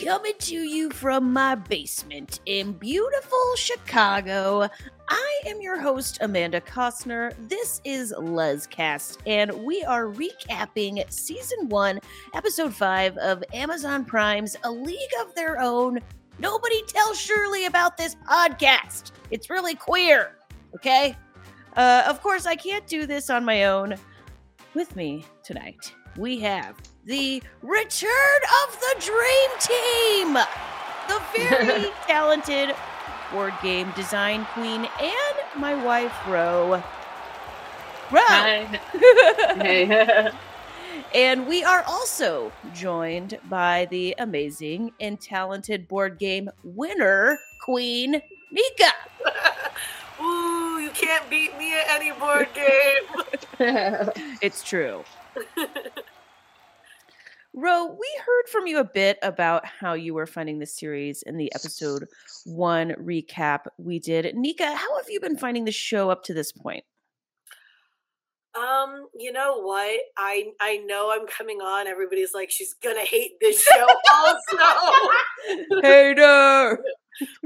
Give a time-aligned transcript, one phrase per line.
[0.00, 4.66] Coming to you from my basement in beautiful Chicago,
[5.08, 7.34] I am your host, Amanda Costner.
[7.46, 12.00] This is LezCast, and we are recapping season one,
[12.32, 16.00] episode five of Amazon Prime's A League of Their Own.
[16.38, 19.12] Nobody tell Shirley about this podcast.
[19.30, 20.38] It's really queer,
[20.74, 21.14] okay?
[21.76, 23.96] Uh, of course, I can't do this on my own.
[24.72, 30.34] With me tonight, we have the return of the Dream Team,
[31.08, 32.74] the very talented
[33.32, 36.82] board game design queen, and my wife, Ro.
[38.10, 38.20] Ro!
[38.20, 38.64] Hi.
[39.62, 40.30] hey.
[41.14, 48.92] And we are also joined by the amazing and talented board game winner, Queen Nika.
[50.22, 54.10] Ooh, you can't beat me at any board game.
[54.40, 55.04] It's true.
[57.54, 61.36] Ro, we heard from you a bit about how you were finding the series in
[61.36, 62.08] the episode
[62.46, 64.34] one recap we did.
[64.34, 66.84] Nika, how have you been finding the show up to this point?
[68.54, 69.98] um, you know what?
[70.18, 71.86] I I know I'm coming on.
[71.86, 75.82] Everybody's like, she's gonna hate this show also.
[75.82, 76.78] Hater!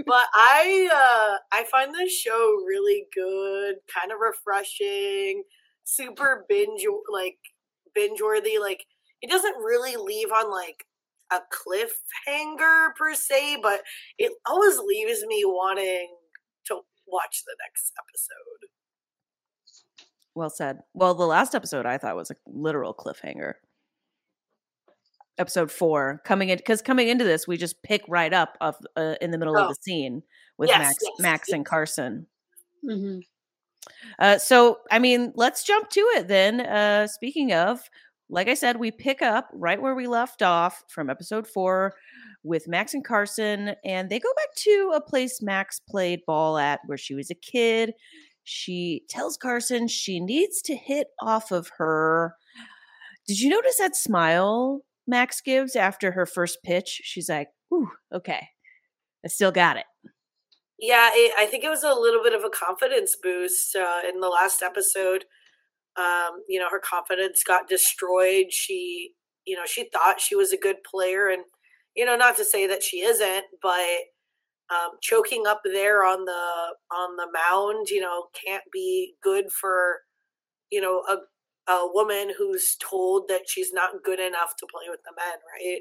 [0.04, 5.44] but I uh I find this show really good, kind of refreshing,
[5.84, 7.38] super binge like
[7.94, 8.58] binge worthy.
[8.60, 8.86] Like
[9.22, 10.84] it doesn't really leave on like
[11.32, 13.80] a cliffhanger per se, but
[14.18, 16.08] it always leaves me wanting
[16.66, 18.68] to watch the next episode.
[20.34, 20.80] Well said.
[20.94, 23.54] Well, the last episode I thought was a literal cliffhanger.
[25.38, 29.16] Episode four coming in because coming into this, we just pick right up of uh,
[29.20, 29.68] in the middle of Oh.
[29.68, 30.22] the scene
[30.56, 31.68] with Yes, Max, yes, Max, and yes.
[31.68, 32.26] Carson.
[32.84, 33.22] Mhm.
[34.18, 36.60] Uh, so, I mean, let's jump to it then.
[36.60, 37.88] Uh, speaking of,
[38.28, 41.94] like I said, we pick up right where we left off from episode four
[42.42, 46.80] with Max and Carson, and they go back to a place Max played ball at
[46.86, 47.92] where she was a kid.
[48.44, 52.34] She tells Carson she needs to hit off of her.
[53.26, 57.00] Did you notice that smile Max gives after her first pitch?
[57.04, 58.48] She's like, Ooh, okay,
[59.24, 59.86] I still got it.
[60.78, 64.20] Yeah, it, I think it was a little bit of a confidence boost uh, in
[64.20, 65.24] the last episode.
[65.96, 68.46] Um, you know, her confidence got destroyed.
[68.50, 69.12] She,
[69.46, 71.42] you know, she thought she was a good player, and
[71.94, 73.80] you know, not to say that she isn't, but
[74.70, 80.00] um, choking up there on the on the mound, you know, can't be good for
[80.70, 81.16] you know a
[81.68, 85.80] a woman who's told that she's not good enough to play with the men, right?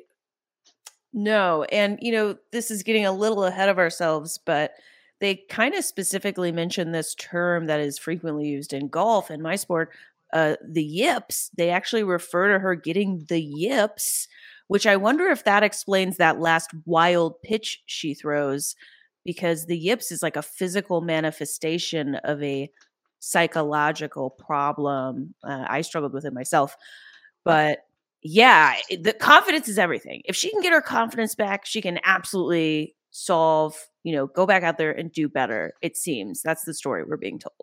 [1.14, 4.72] No, and you know, this is getting a little ahead of ourselves, but
[5.20, 9.56] they kind of specifically mention this term that is frequently used in golf and my
[9.56, 9.92] sport,
[10.34, 11.50] uh, the yips.
[11.56, 14.28] They actually refer to her getting the yips,
[14.68, 18.76] which I wonder if that explains that last wild pitch she throws,
[19.24, 22.70] because the yips is like a physical manifestation of a
[23.20, 25.34] psychological problem.
[25.44, 26.76] Uh, I struggled with it myself,
[27.44, 27.80] but
[28.22, 30.24] yeah, the confidence is everything.
[30.26, 34.64] If she can get her confidence back, she can absolutely solve, you know, go back
[34.64, 35.74] out there and do better.
[35.82, 37.56] It seems that's the story we're being told.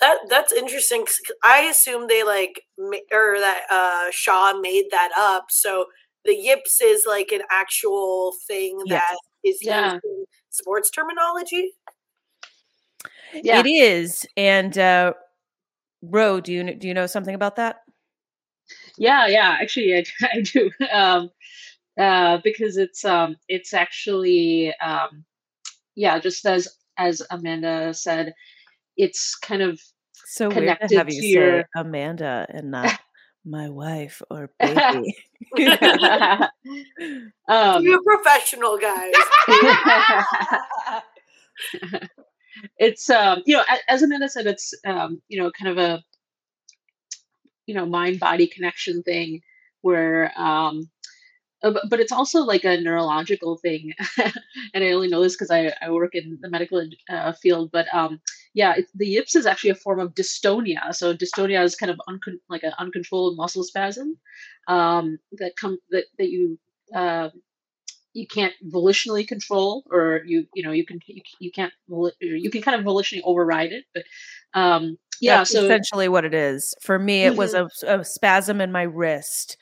[0.00, 1.04] That that's interesting.
[1.06, 5.46] 'cause I assume they like ma- or that uh Shaw made that up.
[5.50, 5.86] So
[6.24, 9.02] the yips is like an actual thing Yes.
[9.10, 9.18] that
[9.48, 9.92] is Yeah.
[9.94, 11.72] used in sports terminology.
[13.32, 13.60] Yeah.
[13.60, 14.26] It is.
[14.36, 15.14] And uh
[16.02, 17.80] Ro, do you kn- do you know something about that?
[18.98, 19.56] Yeah, yeah.
[19.60, 20.04] Actually, I,
[20.36, 20.70] I do.
[20.92, 21.30] Um,
[21.98, 25.24] uh, because it's um, it's actually um,
[25.94, 26.18] yeah.
[26.18, 28.34] Just as as Amanda said,
[28.96, 29.80] it's kind of
[30.26, 32.98] So weird to have you to say your- Amanda and not
[33.44, 35.16] my wife or baby.
[37.48, 39.14] um, You're professional guys.
[42.78, 46.02] it's um you know as amanda said it's um you know kind of a
[47.66, 49.40] you know mind body connection thing
[49.82, 50.90] where um bu-
[51.62, 53.92] but it's also like a neurological thing
[54.74, 57.86] and i only know this because I, I work in the medical uh, field but
[57.92, 58.20] um
[58.54, 62.00] yeah it, the yips is actually a form of dystonia so dystonia is kind of
[62.08, 64.16] uncon- like an uncontrolled muscle spasm
[64.68, 66.58] um that come that that you
[66.94, 67.28] uh,
[68.12, 72.62] you can't volitionally control or you you know you can you, you can't you can
[72.62, 74.02] kind of volitionally override it but
[74.54, 76.74] um yeah That's so essentially what it is.
[76.80, 79.58] For me, it was a, a spasm in my wrist.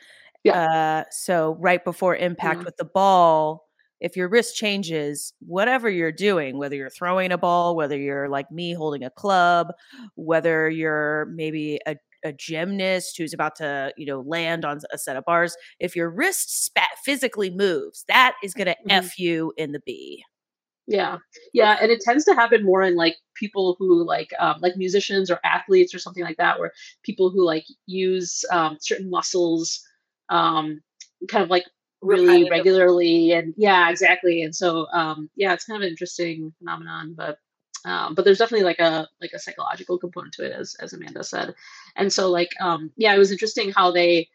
[0.53, 2.65] Uh, so right before impact Mhm.
[2.65, 3.67] with the ball,
[4.01, 8.51] if your wrist changes, whatever you're doing, whether you're throwing a ball, whether you're like
[8.51, 9.69] me holding a club,
[10.15, 15.17] whether you're maybe a, a gymnast who's about to, you know, land on a set
[15.17, 19.11] of bars, if your wrist spat physically moves, that is going to Mhm.
[19.11, 20.25] F you in the B.
[20.87, 21.19] Yeah,
[21.53, 25.31] yeah, and it tends to happen more in like people who like um, like musicians
[25.31, 29.81] or athletes or something like that, where people who like use um, certain muscles,
[30.29, 30.83] um,
[31.29, 31.65] kind of like
[32.01, 32.51] really Repetitive.
[32.51, 34.43] regularly, and yeah, exactly.
[34.43, 37.39] And so um, yeah, it's kind of an interesting phenomenon, but
[37.85, 41.25] um, but there's definitely like a like a psychological component to it, as as Amanda
[41.25, 41.55] said.
[41.97, 44.29] And so like um, yeah, it was interesting how they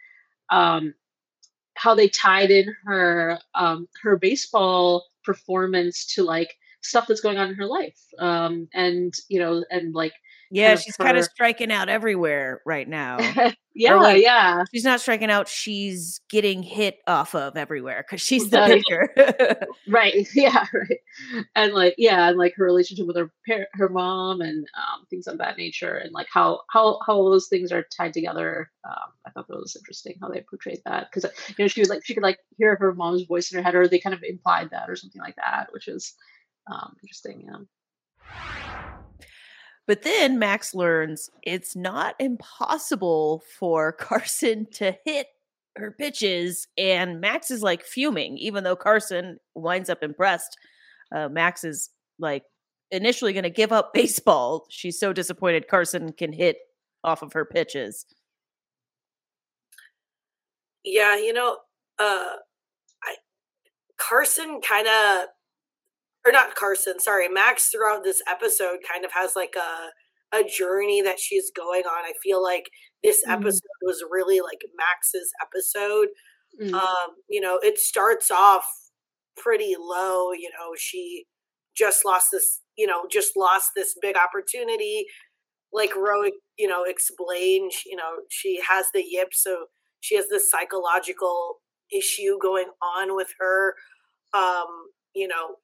[0.50, 0.94] um,
[1.76, 7.50] how they tied in her um, her baseball performance to like stuff that's going on
[7.50, 10.14] in her life um, and you know and like
[10.54, 13.18] Yeah, of she's kind of striking out everywhere right now.
[13.76, 18.50] yeah like- yeah she's not striking out, she's getting hit off of everywhere because she's
[18.52, 18.84] the Right.
[18.88, 19.68] pitcher.
[19.88, 21.00] right yeah right
[21.56, 25.26] and like yeah and like her relationship with her par- her mom and um, things
[25.28, 29.10] of that nature and like how how how all those things are tied together um,
[29.26, 32.06] i thought that was interesting how they portrayed that because you know she was like
[32.06, 34.70] she could like hear her mom's voice in her head or they kind of implied
[34.70, 36.14] that or something like that which is
[36.72, 37.58] um, interesting yeah
[39.88, 45.28] But then Max learns it's not impossible for Carson to hit
[45.76, 50.56] her pitches, and Max is like fuming, even though Carson winds up impressed.
[51.14, 51.90] Uh, Max is
[52.20, 52.44] like
[52.92, 54.66] initially going to give up baseball.
[54.70, 56.58] She's so disappointed Carson can hit
[57.04, 58.06] off of her pitches.
[60.86, 61.58] Yeah, you know,
[62.00, 62.36] uh
[63.04, 63.16] I
[63.98, 65.28] Carson kind of
[66.26, 69.92] or not Carson, sorry, Max throughout this episode kind of has like a
[70.36, 72.06] a journey that she's going on.
[72.06, 72.70] I feel like
[73.04, 73.34] this Mhm.
[73.34, 76.10] episode was really like Max's episode.
[76.60, 76.74] Mm.
[76.74, 78.68] Um, you know, it starts off
[79.38, 81.26] pretty low, you know, she
[81.76, 85.06] just lost this, you know, just lost this big opportunity.
[85.74, 86.24] Like Ro,
[86.58, 89.68] you know, explained, you know, she has the yip, so
[90.02, 91.62] she has this psychological
[91.92, 93.76] issue going on with her.
[94.34, 95.58] Um, you know,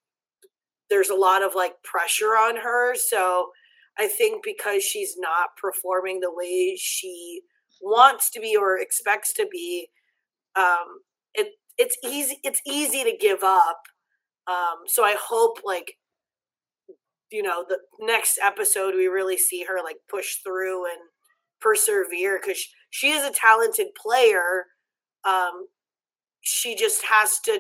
[0.90, 2.96] there's a lot of like pressure on her.
[2.96, 3.50] So
[3.98, 7.42] I think because she's not performing the way she
[7.82, 9.90] wants to be or expects to be,
[10.56, 11.02] um,
[11.34, 13.82] it it's easy it's easy to give up.
[14.48, 15.96] Um, so I hope like
[17.32, 21.00] you know the next episode we really see her like push through and
[21.62, 24.66] persevere because she is a talented player.
[25.26, 25.68] Um,
[26.42, 27.60] she just has to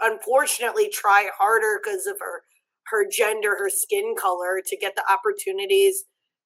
[0.00, 2.42] unfortunately try harder because of her
[2.88, 6.04] her gender, her skin color to get the opportunities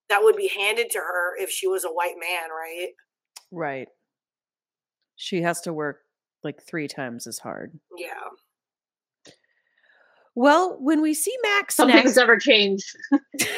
[0.08, 2.88] that would be handed to her if she was a white man, right?
[3.50, 3.88] Right.
[5.16, 6.00] She has to work
[6.42, 7.78] like three times as hard.
[7.96, 8.08] Yeah.
[10.34, 12.82] Well, when we see Max some next, things never change
[13.40, 13.50] just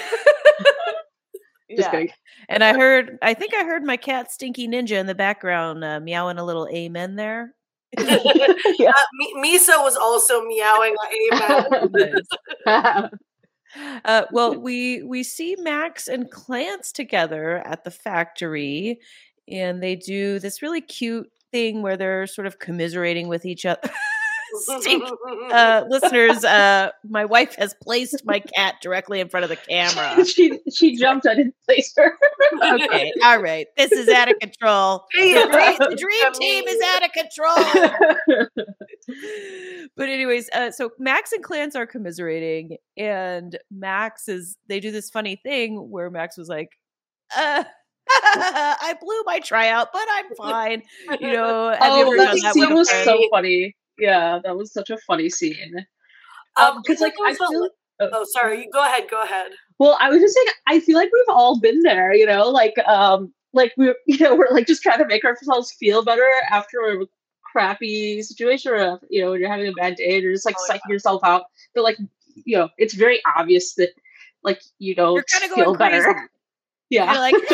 [1.69, 1.91] Yeah.
[1.91, 2.11] kidding
[2.49, 5.99] And I heard, I think I heard my cat Stinky Ninja in the background uh,
[6.01, 7.56] meowing a little amen there.
[7.99, 10.95] Uh, Mi- Misa was also meowing
[11.33, 13.11] amen.
[14.05, 18.99] Uh, well, we we see Max and Clance together at the factory,
[19.49, 23.91] and they do this really cute thing where they're sort of commiserating with each other.
[24.55, 25.05] Stink.
[25.53, 30.25] uh, listeners, uh, my wife has placed my cat directly in front of the camera.
[30.27, 31.27] she she jumped.
[31.27, 32.17] I didn't place her.
[32.63, 35.05] Okay, all right, this is out of control.
[35.15, 38.47] Hey, The dream, the dream team is out of control.
[39.97, 45.11] but anyways, uh, so Max and Clance are commiserating, and Max is they do this
[45.11, 46.71] funny thing where Max was like,
[47.37, 47.65] uh,
[48.09, 50.83] "I blew my tryout, but I'm fine."
[51.21, 53.75] You know, have you oh, ever that that scene was so funny.
[53.99, 55.87] Yeah, that was such a funny scene.
[56.57, 58.09] Um, Um, 'cause, like, I feel- oh.
[58.13, 58.65] oh, sorry.
[58.65, 59.09] you- Go ahead.
[59.11, 59.53] Go ahead.
[59.79, 62.75] Well, I was just saying, I feel like we've all been there, you know, like,
[62.87, 66.79] um, like we're, you know, we're like just trying to make ourselves feel better after
[66.81, 67.07] a
[67.43, 70.57] crappy situation, or you know, when you're having a bad day, and you're just like
[70.59, 71.45] Oh, psyching yourself out.
[71.75, 71.99] But like,
[72.45, 73.91] you know, it's very obvious that,
[74.43, 75.99] like, you don't You're going crazy.
[76.01, 76.31] better.
[76.89, 77.35] Yeah, You're like,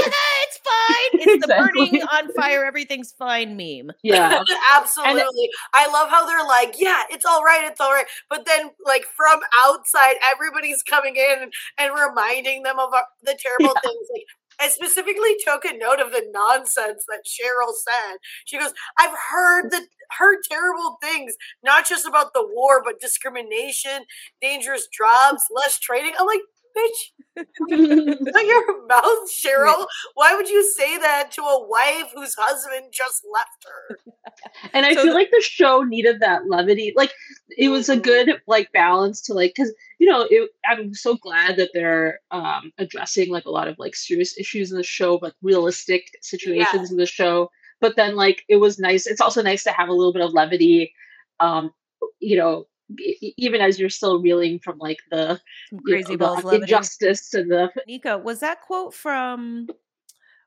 [0.52, 1.36] it's fine.
[1.36, 3.92] It's the burning on fire, everything's fine meme.
[4.02, 4.42] yeah,
[4.74, 5.50] Absolutely.
[5.74, 8.06] I love how they're like, yeah, it's all right, it's all right.
[8.28, 13.74] But then, like, from outside, everybody's coming in and reminding them of uh, the terrible
[13.82, 14.08] things.
[14.12, 14.26] Like,
[14.60, 18.18] I specifically took a note of the nonsense that Cheryl said.
[18.44, 19.86] She goes, I've heard the
[20.18, 24.04] heard terrible things, not just about the war, but discrimination,
[24.42, 26.12] dangerous jobs, less training.
[26.18, 26.40] I'm like,
[26.76, 27.44] bitch,
[28.34, 29.86] shut your mouth, Cheryl.
[30.14, 33.98] Why would you say that to a wife whose husband just left her?
[34.74, 36.92] and I So feel like the show needed that levity.
[36.96, 37.12] Like,
[37.56, 41.56] it was a good like balance to like because you know it, i'm so glad
[41.56, 45.34] that they're um addressing like a lot of like serious issues in the show but
[45.42, 46.92] realistic situations Yeah.
[46.92, 47.50] in the show
[47.80, 50.32] but then like it was nice it's also nice to have a little bit of
[50.32, 50.92] levity
[51.40, 51.72] um
[52.20, 52.66] you know
[52.98, 57.34] even as you're still reeling from like the Some you crazy know, balls the injustice
[57.34, 59.68] and the Nika, was that quote from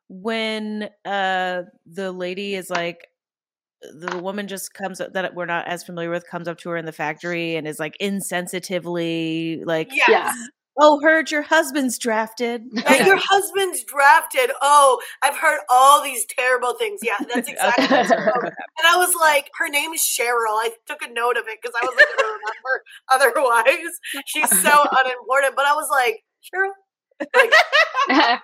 [0.07, 3.07] when uh the lady is like
[3.81, 6.77] the woman just comes up that we're not as familiar with comes up to her
[6.77, 10.35] in the factory and is like insensitively like Yes.
[10.77, 12.63] Oh heard your husband's drafted
[13.05, 14.51] your husband's drafted.
[14.62, 17.00] Oh, I've heard all these terrible things.
[17.01, 18.44] Yeah, that's exactly Okay, that's what right.
[18.48, 18.53] it.
[18.79, 20.58] And I was like, her name is Cheryl.
[20.60, 22.84] I took a note of it because I wasn't going to remember
[23.63, 24.00] otherwise.
[24.25, 25.55] She's so unimportant.
[25.55, 26.72] But I was like, Cheryl?
[27.34, 28.39] Like,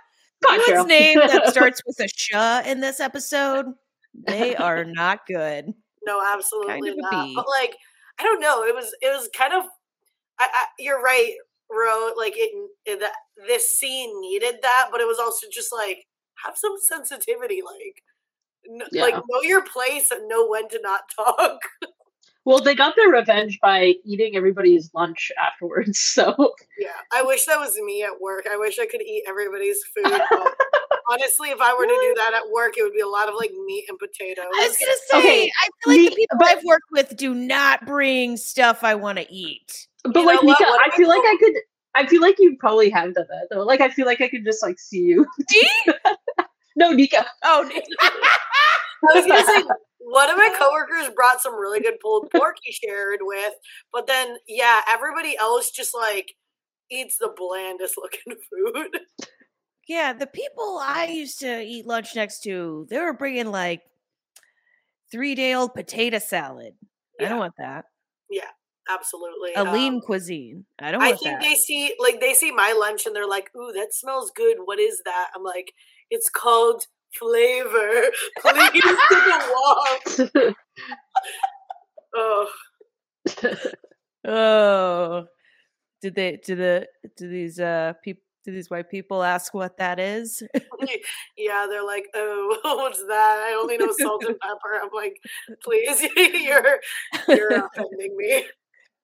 [0.50, 2.32] Anyone's name that starts with a sh
[2.66, 3.66] in this episode,
[4.14, 5.74] they are not good.
[6.06, 7.30] no, absolutely of not.
[7.36, 7.76] But like,
[8.20, 8.64] I don't know.
[8.64, 9.64] It was, it was kind of,
[10.40, 11.34] I, I, you're right,
[11.72, 12.12] Ro.
[12.18, 12.52] Like, it,
[12.86, 13.14] it, that
[13.48, 16.06] this scene needed that, but it was also just like,
[16.46, 17.62] have some sensitivity.
[17.66, 18.04] Like,
[18.70, 21.60] n- like know your place and know when to not talk.
[22.46, 27.60] well they got their revenge by eating everybody's lunch afterwards so Yeah, I wish that
[27.60, 28.46] was me at work.
[28.52, 30.06] I wish I could eat everybody's food.
[31.12, 33.36] Honestly, if I were to do that at work, it would be a lot of
[33.36, 34.46] like meat and potatoes.
[34.56, 37.16] I was gonna say, Okay, I feel like the me- people but- I've worked with
[37.18, 39.88] do not bring stuff I want to eat.
[40.04, 40.50] But You like know?
[40.50, 41.54] Nika, I I feel like I could.
[41.94, 43.64] I feel like you probably have done that though.
[43.64, 45.26] Like I feel like I could just like see you.
[45.52, 45.94] Me?
[46.76, 47.26] no, Nika.
[47.44, 47.70] Oh,
[48.02, 49.64] I was gonna say
[50.00, 53.54] one of my coworkers brought some really good pulled pork he shared with,
[53.92, 56.34] but then yeah, everybody else just like
[56.90, 58.36] eats the blandest looking
[58.74, 59.00] food.
[59.88, 60.14] yeah.
[60.14, 63.82] The people I used to eat lunch next to, they were bringing like
[65.12, 66.74] three day old potato salad.
[67.20, 67.86] I don't want that.
[68.94, 70.66] Absolutely, A lean Um, cuisine.
[70.80, 71.06] I don't know.
[71.08, 71.42] I think that.
[71.42, 74.58] they see like they see my lunch and they're like, "Ooh, that smells good.
[74.66, 75.74] What is that?" I'm like,
[76.10, 78.10] "It's called flavor.
[78.40, 80.56] Please take a walk."
[82.14, 82.48] Oh,
[84.28, 85.26] oh,
[86.02, 86.40] did they?
[86.46, 86.88] Do the?
[87.16, 88.24] Do these uh people?
[88.44, 90.42] Do these white people ask what that is?
[91.38, 93.46] yeah, they're like, "Oh, what's that?
[93.48, 95.16] I only know salt and pepper." I'm like,
[95.64, 96.80] "Please, you're
[97.30, 98.46] you're offending me."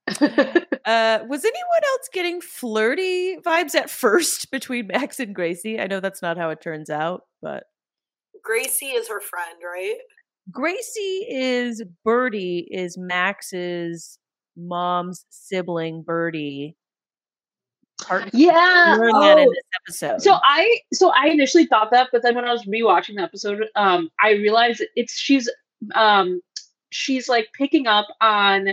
[0.88, 5.82] Uh, was anyone else getting flirty vibes at first between Max and Gracie?
[5.82, 7.66] I know that's not how it turns out, but
[8.42, 9.98] Gracie is her friend, right?
[10.50, 14.18] Gracie is Bertie is Max's
[14.56, 16.04] mom's sibling.
[16.04, 16.78] Bertie.
[18.02, 18.94] Part- yeah.
[18.98, 19.52] we learned that in oh.
[19.52, 20.22] this episode.
[20.22, 23.66] So I so I initially thought that, but then when I was rewatching the episode,
[23.76, 25.50] um, I realized it's she's
[25.96, 26.40] um
[26.92, 28.70] she's like picking up on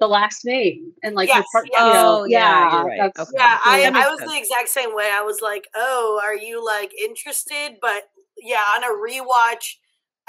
[0.00, 1.82] the last name and like her Yes, part, yes.
[1.84, 3.12] you know, Oh, yeah, you're right.
[3.18, 3.32] Okay.
[3.38, 4.32] Yeah, I, I was sense.
[4.32, 5.10] the exact same way.
[5.12, 8.04] I was like, "Oh, are you like interested?" But
[8.38, 9.74] yeah, on a rewatch,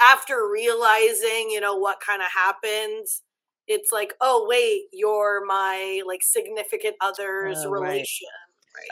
[0.00, 3.22] after realizing, you know, what kind of happens,
[3.66, 8.00] it's like, "Oh, wait, you're my like significant other's Oh, right.
[8.00, 8.28] relation."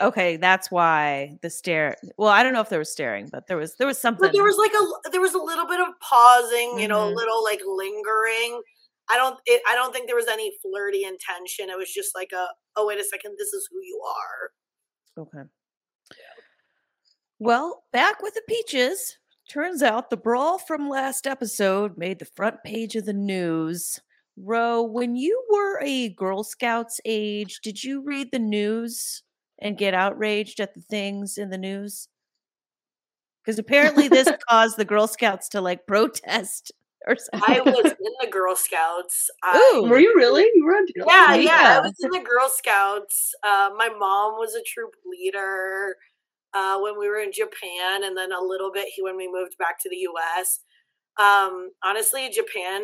[0.01, 1.95] okay, that's why the stare.
[2.17, 4.21] Well, I don't know if there was staring, but there was there was something.
[4.27, 7.11] But there was like a there was a little bit of pausing, you know, a
[7.11, 7.15] Mhm.
[7.15, 8.61] little like lingering.
[9.09, 11.69] I don't it, I don't think there was any flirty intention.
[11.69, 15.23] It was just like a oh wait a second, this is who you are.
[15.23, 15.49] Okay.
[17.39, 19.17] Well, back with the peaches.
[19.49, 23.99] Turns out the brawl from last episode made the front page of the news.
[24.35, 29.23] Ro, when you were a Girl Scouts age, did you read the news
[29.59, 32.07] and get outraged at the things in the news?
[33.43, 36.71] Because apparently this caused the Girl Scouts to like protest
[37.07, 37.41] or something.
[37.55, 39.29] I was in the Girl Scouts.
[39.43, 39.89] I, Ooh.
[39.89, 40.45] Were you really?
[40.53, 41.43] You were on Girl Yeah, Scouts?
[41.43, 41.77] yeah.
[41.77, 43.33] I was in the Girl Scouts.
[43.43, 45.95] Uh, my mom was a troop leader
[46.53, 49.57] uh, when we were in Japan, and then a little bit he- when we moved
[49.57, 50.59] back to the U.S.
[51.19, 52.81] Um, honestly, Japan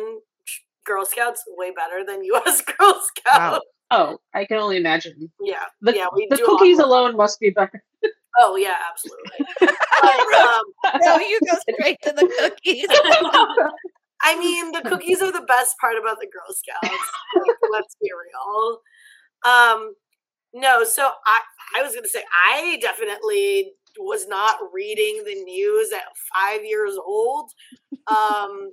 [0.84, 2.62] Girl Scouts way better than U.S.
[2.62, 3.64] Girl Scouts.
[3.90, 5.30] Oh, I can only imagine.
[5.40, 6.06] Yeah, The, yeah.
[6.12, 7.82] We the do cookies alone must be better.
[8.40, 9.46] Oh yeah, absolutely.
[10.02, 12.86] But, um, no, you go straight to the cookies.
[14.24, 17.10] I mean, the cookies are the best part about the Girl Scouts.
[17.36, 18.80] Like, let's be real.
[19.44, 19.94] Um,
[20.54, 21.40] no, so I
[21.76, 26.02] I was gonna say I definitely was not reading the news at
[26.34, 27.50] five years old.
[28.08, 28.72] Um,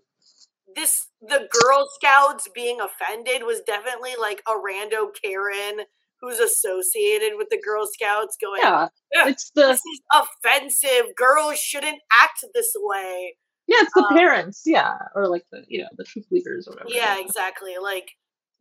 [0.76, 5.86] this the Girl Scouts being offended was definitely like a rando Karen
[6.22, 11.16] who's associated with the Girl Scouts going, yeah, it's the this is offensive.
[11.18, 13.36] Girls shouldn't act this way.
[13.72, 14.64] Yeah, it's the um, parents.
[14.66, 16.90] Yeah, or like the you know the troop leaders or whatever.
[16.92, 17.76] Yeah, exactly.
[17.82, 18.12] Like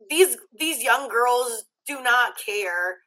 [0.09, 2.99] these these young girls do not care.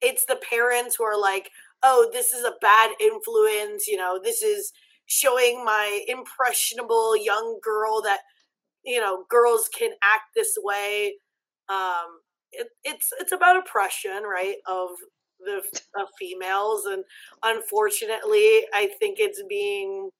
[0.00, 1.50] It's the parents who are like,
[1.82, 4.72] "Oh, this is a bad influence." You know, this is
[5.06, 8.20] showing my impressionable young girl that
[8.84, 11.14] you know girls can act this way.
[11.68, 12.20] Um,
[12.52, 14.56] it, it's it's about oppression, right?
[14.66, 14.90] Of
[15.40, 15.62] the
[16.00, 17.04] of females, and
[17.42, 20.10] unfortunately, I think it's being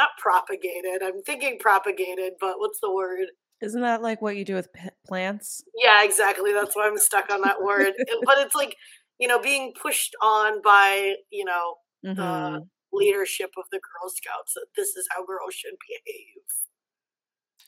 [0.00, 1.02] not propagated.
[1.02, 3.26] I'm thinking propagated, but what's the word?
[3.60, 5.62] Isn't that like what you do with p- plants?
[5.76, 6.52] Yeah, exactly.
[6.52, 7.92] That's why I'm stuck on that word.
[8.24, 8.76] but it's like,
[9.18, 12.14] you know, being pushed on by, you know, mm-hmm.
[12.16, 16.42] the leadership of the Girl Scouts that this is how girls should behave.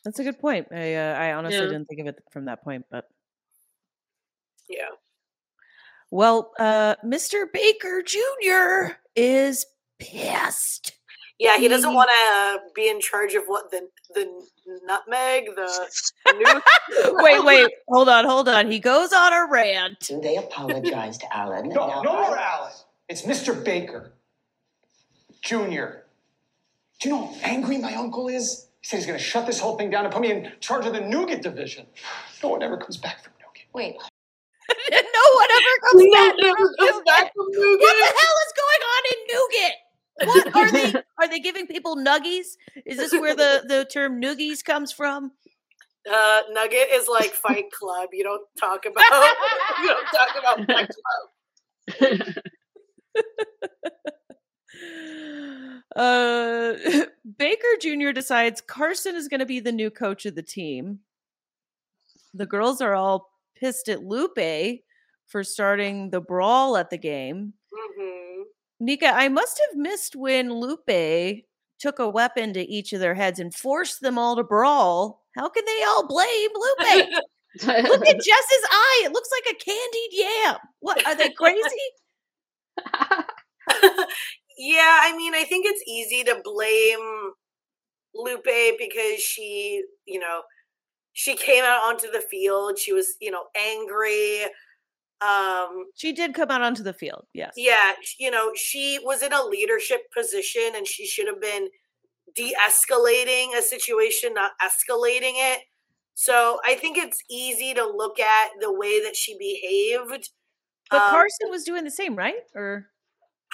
[0.04, 0.68] That's a good point.
[0.72, 1.66] I uh, I honestly yeah.
[1.66, 3.04] didn't think of it from that point, but
[4.68, 4.88] yeah.
[6.10, 7.44] Well, uh, Mr.
[7.52, 8.94] Baker Jr.
[9.14, 9.64] is
[9.98, 10.92] pissed.
[11.42, 11.96] Yeah, he doesn't mm-hmm.
[11.96, 14.30] want to be in charge of what the the
[14.86, 15.90] nutmeg, the
[16.36, 16.62] new.
[17.20, 18.70] wait, wait, hold on, hold on.
[18.70, 20.08] He goes on a rant.
[20.22, 21.70] They apologize to Alan.
[21.70, 22.70] No, no more Alan.
[23.08, 23.64] It's Mr.
[23.64, 24.12] Baker
[25.42, 26.06] Jr.
[27.00, 28.68] Do you know how angry my uncle is?
[28.80, 30.86] He said he's going to shut this whole thing down and put me in charge
[30.86, 31.86] of the nougat division.
[32.40, 33.66] No one ever comes back from nougat.
[33.74, 33.96] Wait.
[33.98, 37.80] no one ever comes back, from, comes back from nougat.
[37.80, 39.81] What the hell is going on in nougat?
[40.16, 40.94] What are they?
[41.18, 42.56] Are they giving people nuggies?
[42.84, 45.32] Is this where the the term noogies comes from?
[46.10, 48.08] Uh, nugget is like Fight Club.
[48.12, 49.04] You don't talk about
[49.82, 52.34] you don't talk about Fight Club.
[55.96, 56.72] uh,
[57.38, 58.10] Baker Jr.
[58.10, 61.00] decides Carson is going to be the new coach of the team.
[62.34, 64.80] The girls are all pissed at Lupe
[65.26, 67.52] for starting the brawl at the game.
[67.72, 68.21] Mm-hmm.
[68.82, 71.44] Nika, I must have missed when Lupe
[71.78, 75.22] took a weapon to each of their heads and forced them all to brawl.
[75.36, 77.08] How can they all blame Lupe?
[77.62, 79.02] Look at Jess's eye.
[79.04, 80.56] It looks like a candied yam.
[80.80, 81.62] What are they crazy?
[84.58, 87.30] yeah, I mean, I think it's easy to blame
[88.16, 90.42] Lupe because she, you know,
[91.12, 92.80] she came out onto the field.
[92.80, 94.46] She was, you know, angry.
[95.22, 97.26] Um, she did come out onto the field.
[97.32, 97.52] Yes.
[97.56, 97.92] Yeah.
[98.18, 101.68] You know, she was in a leadership position and she should have been
[102.34, 105.60] de escalating a situation, not escalating it.
[106.14, 110.30] So I think it's easy to look at the way that she behaved.
[110.90, 112.34] But um, Carson was doing the same, right?
[112.54, 112.86] Or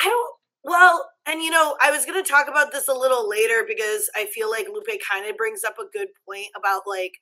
[0.00, 0.34] I don't.
[0.64, 4.10] Well, and you know, I was going to talk about this a little later because
[4.16, 7.12] I feel like Lupe kind of brings up a good point about like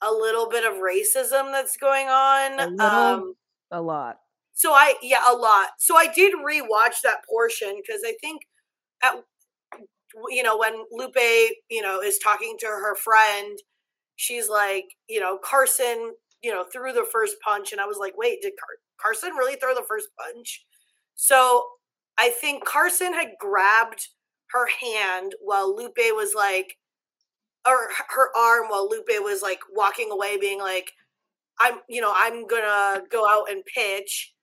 [0.00, 2.60] a little bit of racism that's going on.
[2.60, 3.34] A little, um,
[3.72, 4.18] a lot.
[4.54, 5.70] So I yeah, a lot.
[5.78, 8.42] So I did rewatch that portion because I think
[9.02, 9.14] at
[10.30, 11.16] you know when Lupe
[11.70, 13.58] you know is talking to her friend,
[14.16, 18.14] she's like you know Carson you know threw the first punch, and I was like,
[18.16, 20.64] wait, did Car- Carson really throw the first punch?
[21.14, 21.64] So
[22.18, 24.08] I think Carson had grabbed
[24.50, 26.76] her hand while Lupe was like,
[27.66, 30.92] or her arm while Lupe was like walking away, being like,
[31.60, 34.34] I'm, you know, I'm gonna go out and pitch.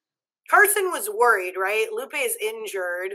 [0.49, 1.87] Carson was worried, right?
[1.91, 3.13] Lupe is injured.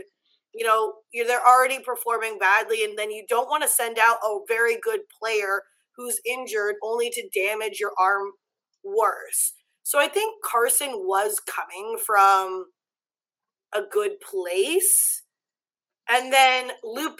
[0.53, 4.37] You know, they're already performing badly, and then you don't want to send out a
[4.47, 5.63] very good player
[5.97, 8.31] who's injured only to damage your arm
[8.83, 9.53] worse.
[9.83, 12.65] So I think Carson was coming from
[13.73, 15.23] a good place.
[16.09, 17.19] And then Lupe,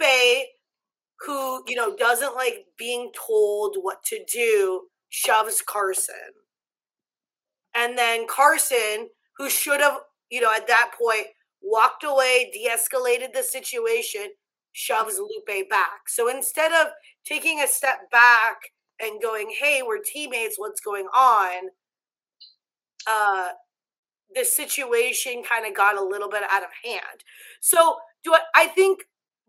[1.20, 6.16] who, you know, doesn't like being told what to do, shoves Carson.
[7.76, 11.28] And then Carson, who should have, you know, at that point
[11.62, 14.28] walked away, de escalated the situation,
[14.74, 16.08] shoves Lupe back.
[16.08, 16.92] So instead of
[17.26, 18.58] taking a step back
[19.02, 21.70] and going, hey, we're teammates, what's going on?
[23.08, 23.50] Uh,
[24.36, 27.24] the situation kind of got a little bit out of hand.
[27.62, 29.00] So do I, I think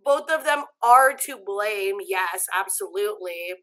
[0.05, 1.97] both of them are to blame.
[2.07, 3.55] Yes, absolutely.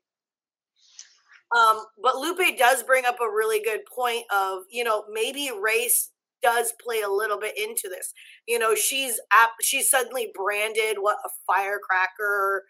[1.56, 6.10] Um, but Lupe does bring up a really good point of, you know, maybe race
[6.42, 8.14] does play a little bit into this.
[8.48, 12.64] You know, she's at, she's suddenly branded what a firecracker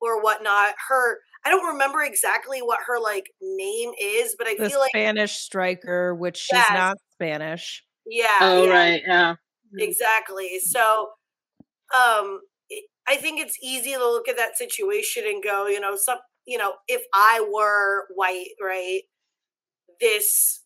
[0.00, 0.74] or whatnot.
[0.88, 4.90] Her I don't remember exactly what her like name is, but I the feel like
[4.90, 6.70] Spanish striker, which she's yes.
[6.70, 7.84] not Spanish.
[8.06, 8.38] Yeah.
[8.40, 8.70] Oh yeah.
[8.70, 9.34] right, yeah.
[9.78, 10.58] Exactly.
[10.58, 11.10] So
[11.96, 12.40] um
[13.06, 16.18] I think it's easy to look at that situation and go, you know, some
[16.50, 19.02] you know, if I were white, right,
[20.00, 20.62] this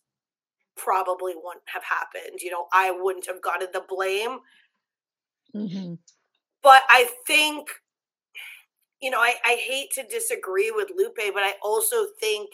[0.75, 2.41] probably wouldn't have happened.
[2.41, 4.39] You know, I wouldn't have gotten the blame.
[5.55, 5.93] Mm-hmm.
[6.63, 7.69] But I think,
[8.99, 12.49] you know, I, I hate to disagree with Lupe, but I also think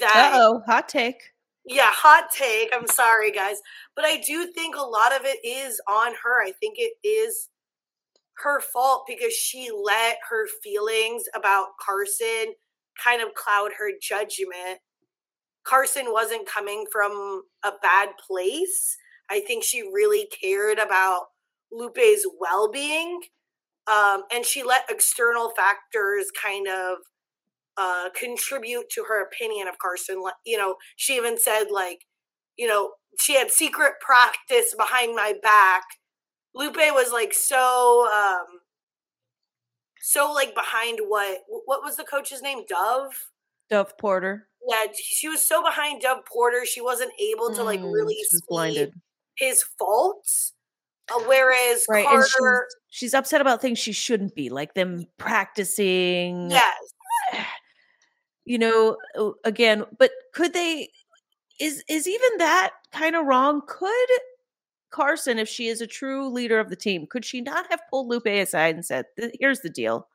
[0.00, 1.20] that oh, hot take.
[1.66, 2.70] yeah, hot take.
[2.74, 3.56] I'm sorry, guys,
[3.94, 6.42] but I do think a lot of it is on her.
[6.42, 7.50] I think it is
[8.38, 12.54] her fault because she let her feelings about Carson
[13.02, 14.80] kind of cloud her judgment.
[15.64, 18.96] Carson wasn't coming from a bad place.
[19.30, 21.26] I think she really cared about
[21.70, 23.20] Lupe's well being.
[23.86, 26.98] Um, and she let external factors kind of
[27.76, 30.22] uh, contribute to her opinion of Carson.
[30.44, 32.00] You know, she even said, like,
[32.56, 35.82] you know, she had secret practice behind my back.
[36.54, 38.46] Lupe was like so, um,
[40.00, 41.40] so like behind what?
[41.48, 42.64] What was the coach's name?
[42.68, 43.12] Dove.
[43.70, 44.48] Dove Porter.
[44.68, 48.28] Yeah, she was so behind Dove Porter, she wasn't able to like Mm, really was
[48.30, 48.92] see blinded.
[49.36, 50.52] his faults.
[51.12, 55.04] Uh, whereas Right, and she's, Carter, she's upset about things she shouldn't be, like them
[55.18, 56.50] practicing.
[56.50, 56.76] yes,
[58.44, 58.96] You know,
[59.44, 60.90] again, but could they?
[61.60, 63.62] Is is even that kind of wrong?
[63.68, 64.08] Could
[64.92, 68.06] Carson, if she is a true leader of the team, could she not have pulled
[68.08, 70.08] Lupe aside and said, "Th- "Here's the deal.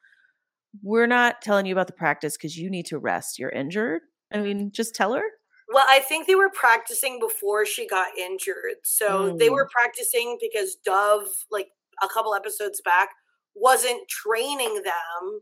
[0.81, 3.37] We're not telling you about the practice because you need to rest.
[3.39, 5.23] You're injured." I mean, just tell her.
[5.69, 8.77] Well, I think they were practicing before she got injured.
[8.83, 9.53] So they Mm.
[9.53, 11.69] were practicing because Dove, like
[12.01, 13.09] a couple episodes back,
[13.53, 15.41] wasn't training them.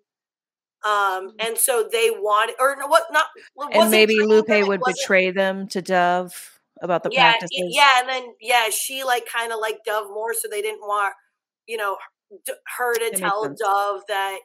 [0.83, 3.11] Um, and so they wanted, or no, what?
[3.11, 3.25] Not
[3.57, 3.69] Mm.
[3.71, 7.67] and maybe Lupe them, would betray them to Dove about the yeah, practices.
[7.69, 11.13] yeah, and then yeah, she like kind of like Dove more, so they didn't want
[11.67, 11.97] you know
[12.45, 13.47] d- her to tell.
[13.55, 14.39] Dove that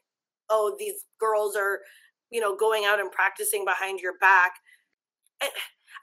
[0.50, 1.80] oh these girls are
[2.30, 4.52] you know going out and practicing behind your back.
[5.42, 5.48] I,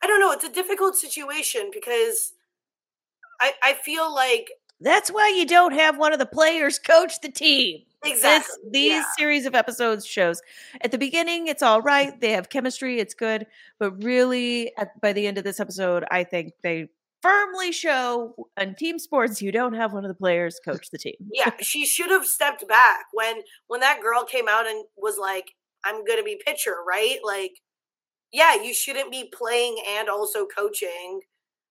[0.04, 0.32] I don't know.
[0.32, 2.34] It's a difficult situation because
[3.40, 7.30] I I feel like That's why you don't have one of the players coach the
[7.32, 7.82] team.
[8.04, 9.04] Exactly This these yeah.
[9.18, 10.42] series of episodes shows
[10.82, 13.48] at the beginning it's all right, they have chemistry, it's good,
[13.80, 16.90] but really at, by the end of this episode, I think they
[17.22, 21.16] firmly show in team sports you don't have one of the players coach the team.
[21.34, 25.46] yeah she should have stepped back when when that girl came out and was like
[25.84, 27.54] i'm gonna be pitcher right like
[28.32, 31.22] yeah you shouldn't be playing and also coaching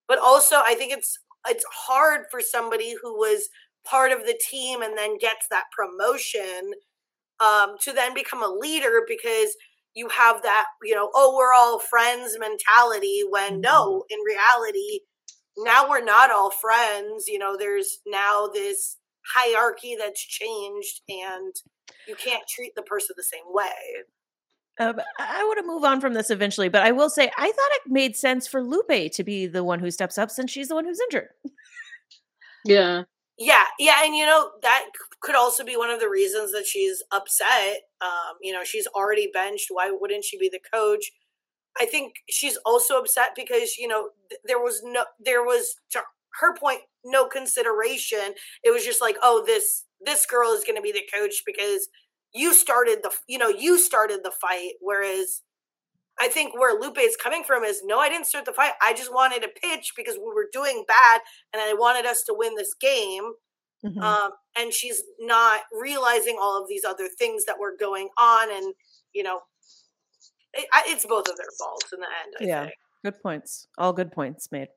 [0.08, 3.48] but also i think it's it's hard for somebody who was
[3.88, 6.72] part of the team and then gets that promotion
[7.40, 9.56] um, to then become a leader because
[9.94, 15.00] you have that you know oh we're all friends mentality when no in reality
[15.58, 18.98] now we're not all friends you know there's now this
[19.34, 21.54] hierarchy that's changed and
[22.06, 23.72] you can't treat the person the same way
[24.78, 27.70] Um, I want to move on from this eventually, but I will say I thought
[27.72, 30.74] it made sense for Lupe to be the one who steps up since she's the
[30.74, 31.28] one who's injured.
[32.66, 33.04] Yeah.
[33.38, 34.86] Yeah yeah and you know that
[35.20, 39.28] could also be one of the reasons that she's upset um you know she's already
[39.32, 41.10] benched why wouldn't she be the coach?
[41.80, 46.02] I think she's also upset because you know th- there was no there was to
[46.40, 48.34] her point no consideration.
[48.64, 51.88] It was just like oh this this girl is going to be the coach because
[52.34, 55.42] you started the you know you started the fight whereas
[56.18, 58.72] I think where Lupe is coming from is no, I didn't start the fight.
[58.82, 61.20] I just wanted to pitch because we were doing bad
[61.52, 63.32] and I wanted us to win this game.
[63.84, 64.02] Mhm.
[64.02, 68.50] Um, and she's not realizing all of these other things that were going on.
[68.50, 68.74] And,
[69.12, 69.42] you know,
[70.54, 72.62] it, it's both of their faults in the end, I Yeah.
[72.64, 72.74] think.
[73.04, 73.68] Good points.
[73.76, 74.68] All good points made.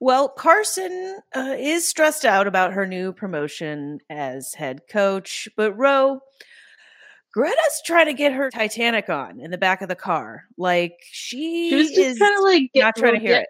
[0.00, 6.20] Well, Carson uh, is stressed out about her new promotion as head coach, but Ro,
[7.36, 10.44] Greta's trying to get her Titanic on in the back of the car.
[10.56, 13.48] Like she, She was just trying to like get not trying to hear get- it.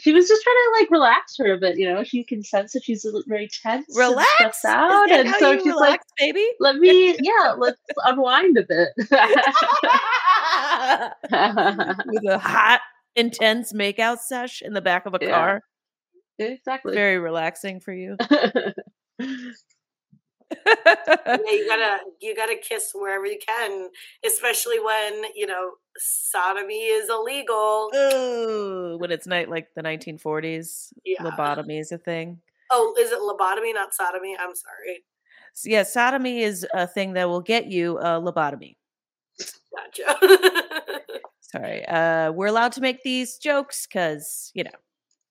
[0.00, 2.04] She was just trying to like relax her a bit, you know.
[2.04, 5.74] She can sense that she's very tense, and Relax, Is out, and so she's like,
[5.74, 6.46] relax, baby.
[6.60, 8.88] "Let me, yeah, let's unwind a bit."
[12.06, 12.80] With a hot,
[13.16, 15.30] intense makeout sesh in the back of a Yeah.
[15.30, 15.62] car,
[16.38, 16.94] exactly.
[16.94, 18.16] very relaxing for you.
[20.66, 23.88] Yeah, you gotta you gotta kiss wherever you can,
[24.24, 27.90] especially when, you know, sodomy is illegal.
[27.94, 31.22] Ooh, when it's night like the 1940s, Yeah.
[31.22, 32.40] lobotomy is a thing.
[32.70, 34.36] Oh, is it lobotomy, not sodomy?
[34.38, 35.04] I'm sorry.
[35.54, 38.76] S- Yeah, sodomy is a thing that will get you a lobotomy.
[39.76, 40.18] Gotcha.
[41.40, 44.70] Sorry, uh, we're allowed to make these jokes because you know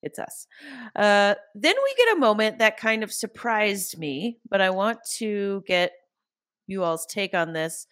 [0.05, 0.47] it's us.
[0.95, 5.63] Uh, then we get a moment that kind of surprised me, but I want to
[5.67, 5.91] get
[6.67, 7.87] you all's take on this.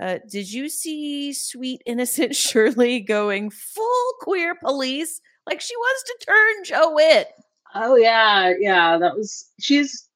[0.00, 6.26] Uh, did you see sweet innocent Shirley going full queer police like she wants to
[6.26, 7.28] turn Joe Witt?
[7.74, 8.98] oh yeah, yeah.
[8.98, 10.08] That was she's.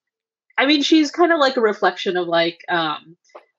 [0.58, 3.16] I mean, she's kind of like a reflection of like um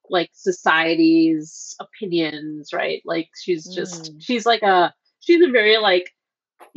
[0.09, 3.01] like society's opinions, right?
[3.05, 4.21] Like she's just Mm.
[4.21, 6.11] she's like a she's a very like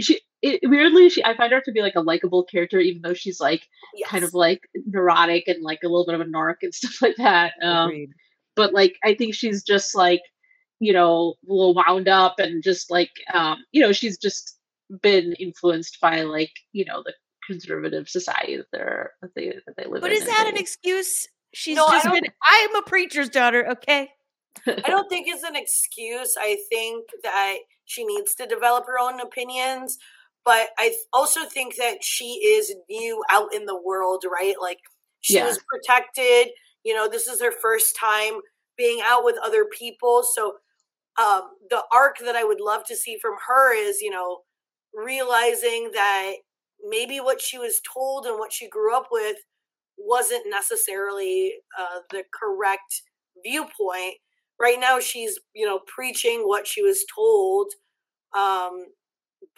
[0.01, 3.15] she it, weirdly she I find her to be like a likable character even though
[3.15, 4.09] she's like yes.
[4.09, 7.17] kind of like neurotic and like a little bit of a narc and stuff like
[7.17, 7.53] that.
[7.63, 8.11] Um Agreed.
[8.57, 10.21] but like I think she's just like
[10.81, 14.59] you know a little wound up and just like um you know she's just
[15.03, 17.13] been influenced by like you know the
[17.47, 20.19] conservative society that they're that they that they live But in.
[20.19, 21.27] is that an excuse?
[21.55, 22.25] She's No, just been.
[22.43, 23.67] I'm a preacher's daughter.
[23.71, 24.11] Okay.
[24.67, 26.37] I don't think it's an excuse.
[26.39, 29.97] I think that she needs to develop her own opinions,
[30.49, 34.57] but I also think that she is new out in the world, right?
[34.61, 34.79] Like
[35.21, 35.47] she Yeah.
[35.47, 36.53] was protected.
[36.85, 38.41] You know, this is her first time
[38.79, 40.25] being out with other people.
[40.25, 40.55] So
[41.19, 44.41] um, the arc that I would love to see from her is, you know,
[44.95, 46.35] realizing that
[46.89, 49.37] maybe what she was told and what she grew up with
[49.99, 53.03] wasn't necessarily uh, the correct
[53.45, 54.17] viewpoint
[54.61, 57.69] right now she's you know preaching what she was told
[58.37, 58.85] um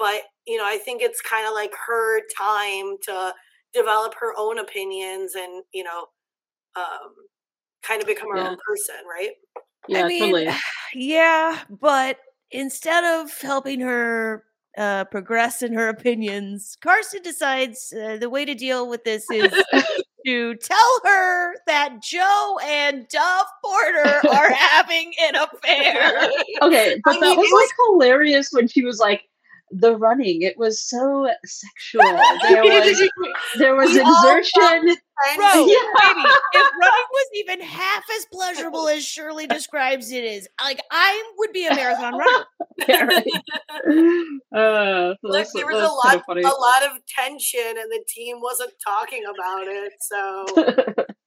[0.01, 3.33] but you know i think it's kind of like her time to
[3.73, 6.07] develop her own opinions and you know
[6.75, 7.13] um
[7.85, 8.49] kind of become her Yeah.
[8.51, 9.31] own person right
[9.89, 10.49] yeah I mean, totally
[10.95, 12.19] yeah, but
[12.51, 14.45] instead of helping her
[14.77, 19.53] uh, progress in her opinions, Carson decides uh, the way to deal with this is
[20.27, 26.29] to tell her that Jo and Dove Porter are having an affair.
[26.63, 29.23] okay but I that mean, was was- like hilarious when she was like
[29.73, 32.03] the running it was so sexual
[32.49, 33.11] there was
[33.59, 35.79] there was exertion And Bro, Yeah.
[36.03, 36.21] baby,
[36.55, 41.53] if running was even half as pleasurable as Shirley describes it is, like I would
[41.53, 42.45] be a marathon runner.
[42.89, 43.27] Yeah, right.
[44.57, 48.39] uh, like that's- there was a lot kinda a lot of tension and the team
[48.41, 50.45] wasn't talking about it so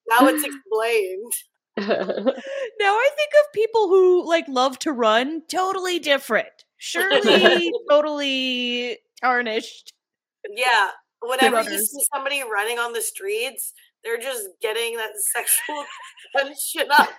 [0.10, 1.34] now it's explained
[1.78, 6.63] Now I think of people who like love to run totally different.
[6.84, 9.94] Shirley totally tarnished.
[10.50, 10.90] Yeah.
[11.22, 15.86] Whenever you see somebody running on the streets, they're just getting that sexual
[16.36, 17.10] tension up.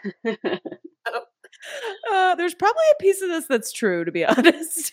[2.12, 4.92] Uh, there's probably a piece of this that's true, to be honest.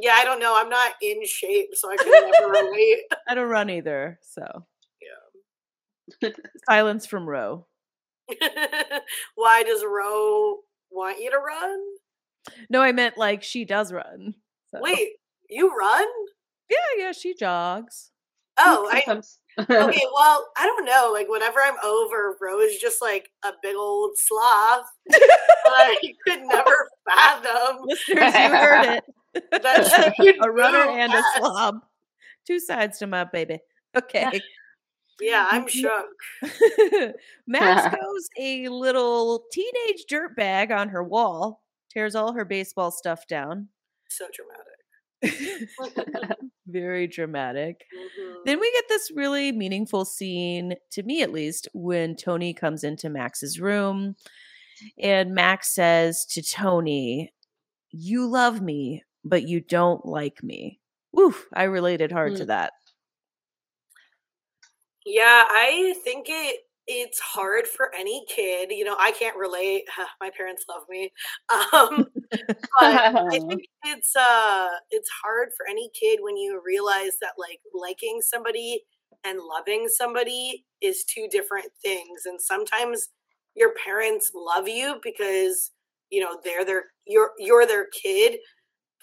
[0.00, 0.54] Yeah, I don't know.
[0.56, 3.00] I'm not in shape, so I can never relate.
[3.28, 4.64] I don't run either, so
[6.22, 6.30] Yeah.
[6.68, 7.66] silence from Ro.
[9.34, 10.58] Why does Ro
[10.92, 11.80] want you to run?
[12.68, 14.34] No, I meant like she does run.
[14.70, 14.80] So.
[14.80, 15.12] Wait,
[15.48, 16.06] you run?
[16.70, 18.10] yeah, yeah, she jogs.
[18.58, 19.20] Oh, I okay.
[20.14, 21.10] Well, I don't know.
[21.12, 24.86] Like whenever I'm over, Ro is just like a big old sloth.
[25.12, 29.00] I could never fathom Listeners, you heard
[29.34, 29.44] it.
[29.50, 31.76] that a runner move and a slob.
[32.46, 33.60] Two sides to my baby.
[33.96, 34.40] Okay.
[35.20, 36.06] Yeah, I'm shook.
[37.46, 41.62] Max goes a little teenage dirtbag on her wall,
[41.94, 43.68] tears all her baseball stuff down.
[44.10, 44.74] So dramatic.
[46.66, 47.84] Very dramatic.
[47.96, 48.34] Mhm.
[48.44, 53.08] Then we get this really meaningful scene, to me at least, when Toni comes into
[53.08, 54.16] Max's room
[54.98, 57.32] and Max says to Toni,
[57.90, 60.80] You love me, but you don't like me.
[61.18, 62.48] Oof, I related hard to Mm.
[62.48, 62.72] that.
[65.06, 68.70] Yeah, I think it it's hard for any kid.
[68.72, 69.84] You know, I can't relate.
[70.20, 71.12] My parents love me.
[71.72, 72.06] Um,
[72.80, 73.00] but
[73.32, 78.20] I think it's uh it's hard for any kid when you realize that like liking
[78.22, 78.82] somebody
[79.24, 83.08] and loving somebody is two different things and sometimes
[83.54, 85.70] your parents love you because
[86.10, 88.38] you know they're their you're you're their kid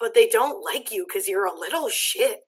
[0.00, 2.40] but they don't like you because you're a little shit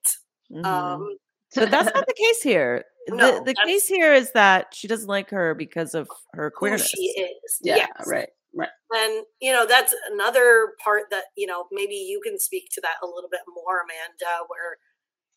[0.51, 0.65] Mhm.
[0.65, 1.17] um
[1.55, 2.83] but that's not the case here.
[3.09, 6.89] No, the the case here is that she doesn't like her because of her queerness.
[6.89, 8.07] she is yeah, yes.
[8.07, 8.69] right, right.
[8.91, 12.95] and you know that's another part that you know maybe you can speak to that
[13.03, 14.77] a little bit more amanda where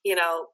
[0.03, 0.47] you know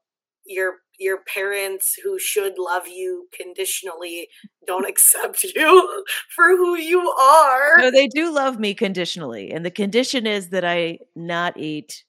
[0.45, 4.27] your your parents who should love you conditionally
[4.65, 6.03] don't accept you
[6.35, 10.65] for who you are No, they do love me conditionally, and the condition is that
[10.65, 12.03] I not eat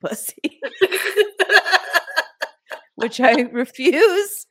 [0.00, 0.60] pussy,
[2.96, 4.46] which I refuse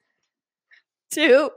[1.11, 1.51] to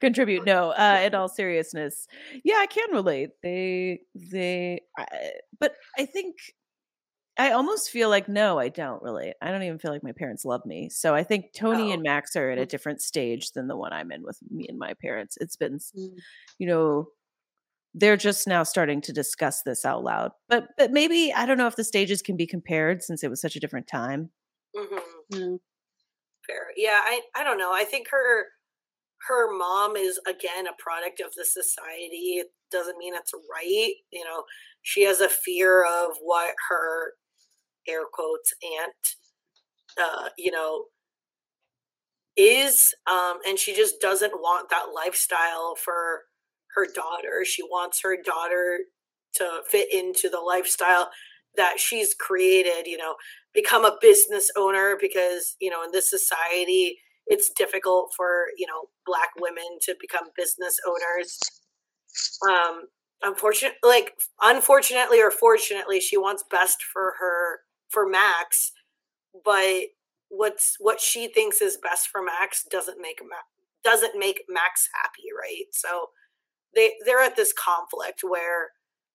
[0.00, 0.44] contribute.
[0.46, 2.06] No, uh, in all seriousness,
[2.44, 3.30] yeah, I can relate.
[3.42, 5.06] They, they, I,
[5.58, 6.36] but I think
[7.36, 9.34] I almost feel like no, I don't relate.
[9.42, 10.88] I don't even feel like my parents love me.
[10.90, 11.94] So I think Toni Oh.
[11.94, 14.78] and Max are at a different stage than the one I'm in with me and
[14.78, 15.36] my parents.
[15.40, 16.18] It's been Mm.
[16.58, 17.08] you know
[17.94, 21.66] they're just now starting to discuss this out loud but but maybe i don't know
[21.68, 24.30] if the stages can be compared since it was such a different time
[24.76, 25.00] Mhm.
[25.32, 25.58] Mm.
[26.46, 26.68] Fair.
[26.76, 27.72] Yeah, I I don't know.
[27.72, 28.46] I think her
[29.28, 32.38] her mom is again a product of the society.
[32.40, 33.94] It doesn't mean it's right.
[34.12, 34.44] You know,
[34.82, 37.14] she has a fear of what her
[37.88, 39.16] air quotes aunt
[39.98, 40.86] uh, you know,
[42.36, 46.22] is um, and she just doesn't want that lifestyle for
[46.74, 47.44] her daughter.
[47.44, 48.78] She wants her daughter
[49.36, 51.10] to fit into the lifestyle
[51.56, 53.14] that she's created, you know,
[53.54, 58.88] become a business owner because, you know, in this society it's difficult for, you know,
[59.06, 61.38] black women to become business owners.
[62.48, 62.82] Um
[63.22, 64.12] unfortunately like
[64.42, 68.72] unfortunately or fortunately she wants best for her for Max,
[69.44, 69.84] but
[70.28, 73.44] what's what she thinks is best for Max doesn't make Max
[73.84, 75.66] doesn't make Max happy, right?
[75.72, 76.08] So
[76.74, 78.70] they they're at this conflict where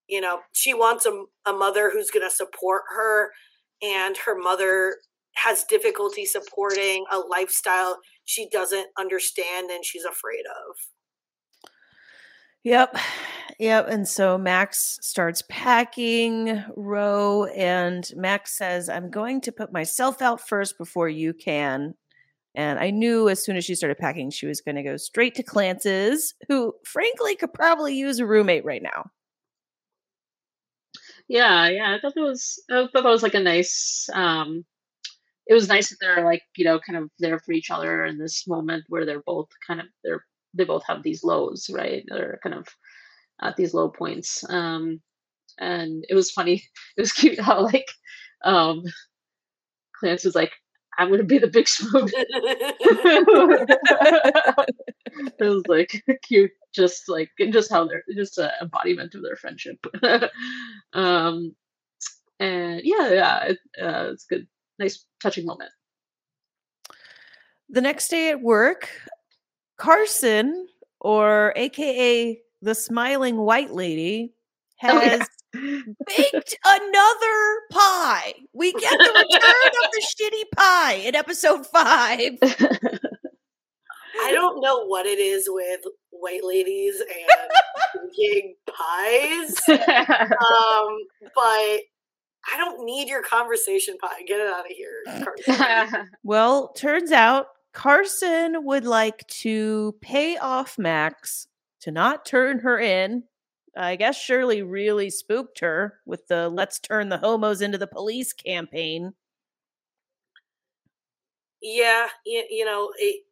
[0.08, 3.32] you know she wants a, a mother who's going to support her
[3.82, 4.98] and her mother
[5.36, 10.76] has difficulty supporting a lifestyle she doesn't understand and she's afraid of
[12.64, 12.98] Yep.
[13.60, 13.88] Yep.
[13.90, 20.46] And so Max starts packing Ro, and Max says, I'm going to put myself out
[20.48, 21.94] first before you can.
[22.56, 25.36] And I knew as soon as she started packing, she was going to go straight
[25.36, 29.06] to Clance's, who frankly could probably use a roommate right now.
[31.30, 31.96] Yeah, yeah.
[31.96, 34.66] I thought that was I thought that was like a nice um
[35.48, 38.18] it was nice that they're like, you know, kind of there for each other in
[38.20, 42.04] this moment where they're both kind of they're they both have these lows, right?
[42.08, 42.68] They're kind of
[43.42, 44.44] at these low points.
[44.50, 45.02] Um,
[45.60, 46.64] and it was funny.
[46.98, 47.90] It was cute how like
[48.46, 48.84] um,
[50.02, 50.52] Clance was like,
[51.00, 52.10] "I'm gonna be the big spoon."
[55.40, 59.84] it was like cute, just like just how they're just an embodiment of their friendship.
[60.94, 61.56] um,
[62.40, 65.72] and yeah, yeah, it, uh, it's good, nice, touching moment.
[67.70, 68.90] The next day at work,
[69.78, 70.68] Carson,
[71.00, 74.34] or AKA the smiling white lady,
[74.80, 75.80] has oh, yeah.
[76.08, 78.34] baked another pie.
[78.60, 82.20] We get the return of the shitty pie in episode five.
[84.22, 90.98] I don't know what it is with white ladies and baking pies, um,
[91.34, 91.80] but
[92.52, 94.24] I don't need your conversation pie.
[94.28, 95.24] Get it out of here.
[95.24, 96.10] Carson.
[96.24, 101.48] well, turns out Carson would like to pay off Max
[101.80, 103.24] to not turn her in.
[103.78, 108.34] I guess Shirley really spooked her with the let's turn the homos into the police
[108.34, 109.14] campaign.
[111.62, 113.24] Yeah, you, you know, it,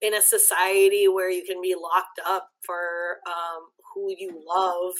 [0.00, 4.94] in a society where you can be locked up for um, who you love,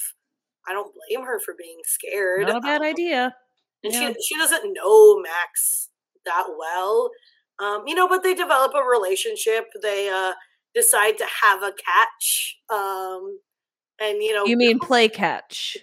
[0.67, 2.47] I don't blame her for being scared.
[2.47, 3.35] Not a bad um, idea.
[3.83, 4.09] And yeah.
[4.09, 5.89] she she doesn't know Max
[6.25, 7.09] that well.
[7.59, 9.65] Um, you know, but they develop a relationship.
[9.81, 10.33] They uh,
[10.73, 12.57] decide to have a catch.
[12.69, 13.39] Um,
[14.01, 15.77] and you know, you mean play catch?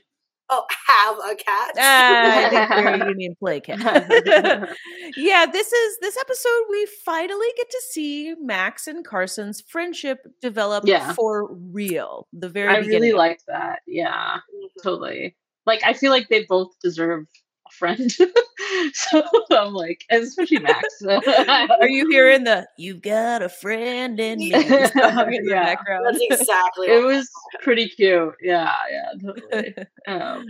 [0.51, 1.75] Oh, have a catch.
[1.79, 3.81] Ah, you mean play catch.
[5.17, 6.65] yeah, this is this episode.
[6.71, 11.13] We finally get to see Max and Carson's friendship develop yeah.
[11.13, 12.27] for real.
[12.33, 13.03] The very I beginning.
[13.03, 13.81] really like that.
[13.87, 14.67] Yeah, mm-hmm.
[14.83, 15.37] totally.
[15.67, 17.27] Like I feel like they both deserve
[17.73, 18.11] friend.
[18.93, 21.03] so I'm like, especially Max.
[21.07, 26.07] Are you hearing the "You've got a friend in me" song in yeah, background?
[26.07, 26.89] That's exactly.
[26.89, 27.29] it was
[27.63, 28.35] pretty cute.
[28.43, 29.75] Yeah, yeah, totally.
[30.07, 30.45] um,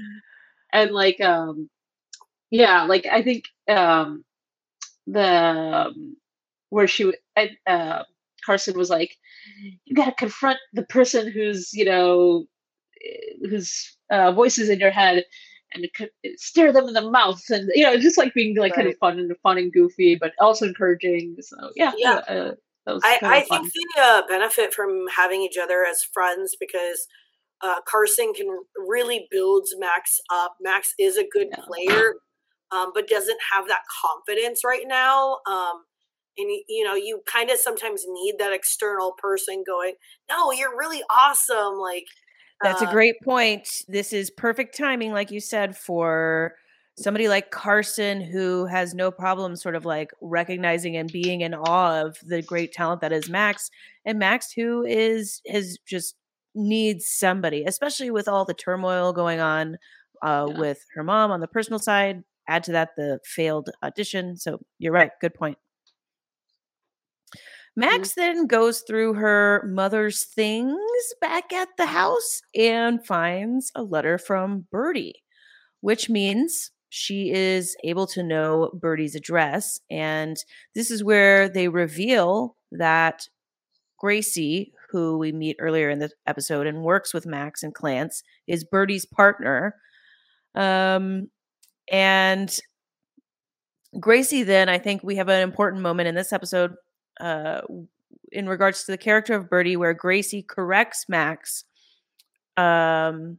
[0.73, 1.69] and like, um,
[2.51, 4.25] yeah, like I think um,
[5.07, 6.17] the um,
[6.71, 7.13] where she
[7.67, 8.03] uh,
[8.45, 9.17] Carson was like,
[9.85, 12.45] you got to confront the person who's you know
[13.05, 15.25] eh, whose uh, voices in your head
[15.75, 15.87] and
[16.37, 18.85] stare them in the mouth and you know just like being like right.
[18.85, 22.53] kind of fun and fun and goofy but also encouraging so yeah yeah uh,
[23.05, 27.07] I, I think they uh, benefit from having each other as friends because
[27.63, 30.55] uh, Carson can really builds Max up.
[30.61, 31.65] Max is a good yeah.
[31.67, 32.15] player,
[32.71, 35.39] um, but doesn't have that confidence right now.
[35.47, 35.85] Um,
[36.37, 39.95] and you know, you kind of sometimes need that external person going,
[40.31, 42.05] "No, you're really awesome!" Like
[42.63, 43.83] that's a great point.
[43.89, 46.55] This is perfect timing, like you said, for
[46.99, 52.03] somebody like Carson who has no problem sort of like recognizing and being in awe
[52.03, 53.71] of the great talent that is Max
[54.05, 56.17] and Max who is has just
[56.55, 59.79] needs somebody especially with all the turmoil going on
[60.23, 60.59] uh, yeah.
[60.59, 64.93] with her mom on the personal side add to that the failed audition so you're
[64.93, 65.57] right good point
[67.79, 67.91] Mm-hmm.
[67.91, 70.79] Max then goes through her mother's things
[71.21, 75.23] back at the house and finds a letter from Bertie,
[75.81, 79.79] which means she is able to know Bertie's address.
[79.91, 80.37] And
[80.75, 83.29] this is where they reveal that
[83.99, 88.65] Gracie, who we meet earlier in the episode and works with Max and Clance, is
[88.65, 89.75] Bertie's partner.
[90.55, 91.29] Um,
[91.93, 92.59] and
[94.01, 96.75] Gracie, then I think we have an important moment in this episode
[97.21, 97.63] uh,
[98.33, 101.65] in regards to the character of Bertie, where Gracie corrects Max
[102.57, 103.39] um,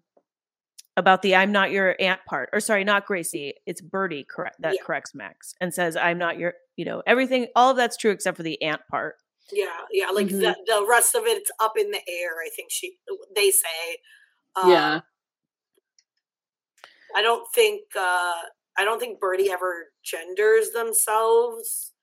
[0.97, 4.75] about the "I'm not your aunt" part, or sorry, not Gracie, it's Bertie correct that
[4.75, 4.83] Yeah.
[4.83, 8.37] corrects Max and says, "I'm not your," you know, everything, all of that's true except
[8.37, 9.17] for the aunt part.
[9.51, 10.09] Yeah, yeah.
[10.09, 10.41] Like Mhm.
[10.41, 12.39] the the rest of it's up in the air.
[12.45, 12.97] I think she
[13.35, 13.97] they say.
[14.55, 15.01] Um, yeah.
[17.15, 18.41] I don't think uh
[18.77, 21.93] I don't think Bertie ever genders themselves.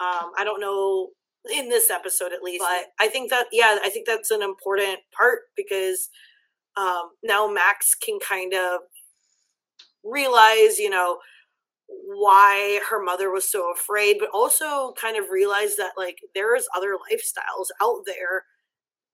[0.00, 1.08] Um, I don't know
[1.54, 4.98] in this episode at least, but I think that yeah, I think that's an important
[5.16, 6.08] part because
[6.76, 8.80] um, now Max can kind of
[10.04, 11.18] realize, you know,
[11.88, 16.68] why her mother was so afraid, but also kind of realize that like there is
[16.76, 18.44] other lifestyles out there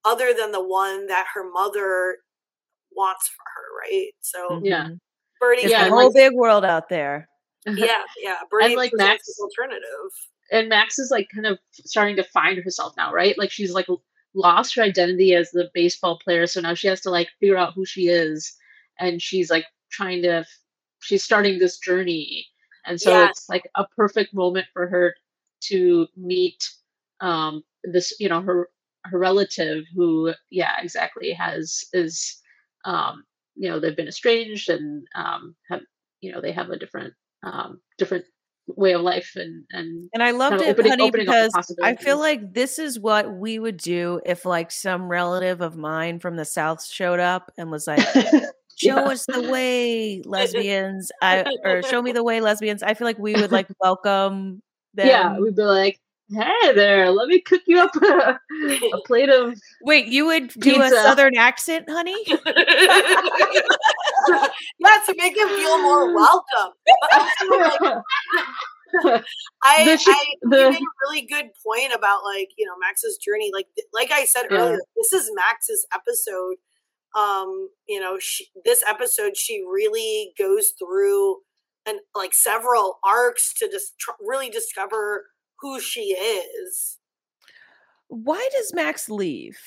[0.04, 2.18] other than the one that her mother
[2.94, 4.10] wants for her, right?
[4.20, 4.84] So Yeah.
[4.88, 4.98] Mhm.
[5.40, 7.28] Bertie, Yeah, a whole like- big world out there.
[7.66, 8.40] yeah, yeah.
[8.50, 10.10] Bertie like Max- alternative.
[10.52, 13.36] And Max is like kind of starting to find herself now, right?
[13.38, 13.86] Like she's like
[14.34, 17.74] lost her identity as the baseball player, so now she has to like figure out
[17.74, 18.54] who she is,
[18.98, 20.44] and she's like trying to,
[21.00, 22.46] she's starting this journey,
[22.86, 25.14] and so it's like a perfect moment for her
[25.62, 26.68] to meet
[27.20, 28.68] um this, you know, her
[29.04, 32.40] her relative who, yeah, exactly has is,
[32.84, 33.24] um,
[33.54, 35.82] you know, they've been estranged and um have,
[36.20, 38.24] you know, they have a different um different
[38.66, 41.76] way of life and and And I loved of it, opening- honey, up the because
[41.82, 46.18] I feel like this is what we would do if like some relative of mine
[46.18, 47.98] from the South showed up and was like,
[48.76, 49.00] show Yeah.
[49.02, 51.12] us the way, lesbians.
[51.22, 52.82] I or show me the way, lesbians.
[52.82, 54.62] I feel like we would like welcome
[54.94, 55.06] them.
[55.08, 56.00] yeah, we'd be like,
[56.34, 58.38] "Hey there, let me cook you up a,
[58.92, 62.16] a plate of." Wait, you would do a southern accent, honey?
[62.26, 62.34] yeah,
[65.06, 66.72] to make him feel more welcome.
[69.62, 72.74] I, The sh- I the- you made a really good point about like you know
[72.80, 73.50] Max's journey.
[73.52, 74.58] Like like I said Yeah.
[74.58, 76.56] earlier, this is Max's episode.
[77.16, 81.36] Um, you know, she, this episode she really goes through
[81.86, 85.26] and like several arcs to just tr- really discover
[85.64, 86.98] who she is.
[88.08, 89.58] Why does Max leave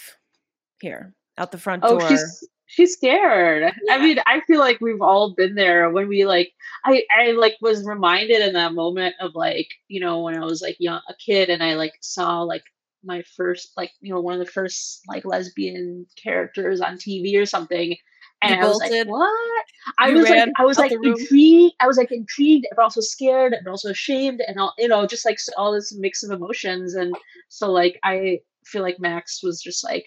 [0.80, 2.08] here out the front oh, door?
[2.08, 3.74] she's she's scared.
[3.90, 6.54] I mean, I feel like we've all been there when we like.
[6.86, 10.62] I I like was reminded in that moment of like you know when I was
[10.62, 12.64] like young a kid and I like saw like
[13.04, 17.48] my first like you know one of the first like lesbian characters on TV or
[17.48, 17.98] something.
[18.42, 19.08] And You I was like, bolted?
[19.08, 19.66] "What?"
[19.98, 21.74] I You was like, ran I was like intrigued.
[21.80, 25.26] I was like intrigued, but also scared, and also ashamed, and all you know, just
[25.26, 26.94] like all this mix of emotions.
[26.94, 27.16] And
[27.50, 30.06] so, like, I feel like Max was just like,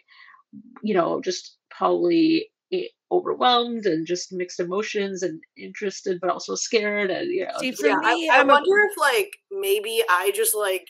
[0.83, 7.11] you know, just probably eh, overwhelmed and just mixed emotions and interested, but also scared,
[7.11, 10.03] and you know, See, for yeah, me, I, I I'm a- wonder if like maybe
[10.09, 10.87] I just like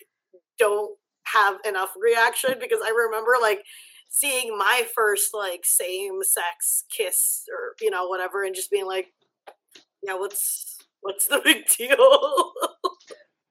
[0.59, 0.91] don't
[1.25, 3.63] have enough reaction because I remember like
[4.11, 9.07] seeing my first like same sex kiss or you know whatever and just being like,
[10.03, 12.53] yeah, what's what's the big deal?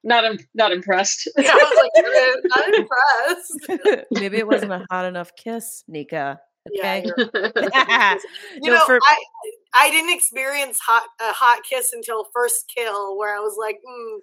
[0.04, 1.28] not im- not impressed.
[1.36, 2.74] yeah, I was like, "Eh, not
[3.84, 4.06] impressed.
[4.20, 6.40] Maybe it wasn't a hot enough kiss, Nika.
[6.70, 7.02] Yeah, Okay.
[7.06, 7.50] you're-
[8.62, 9.16] you No, know, for- I
[9.72, 14.18] I didn't experience hot a hot kiss until first kill, where I was like, mm,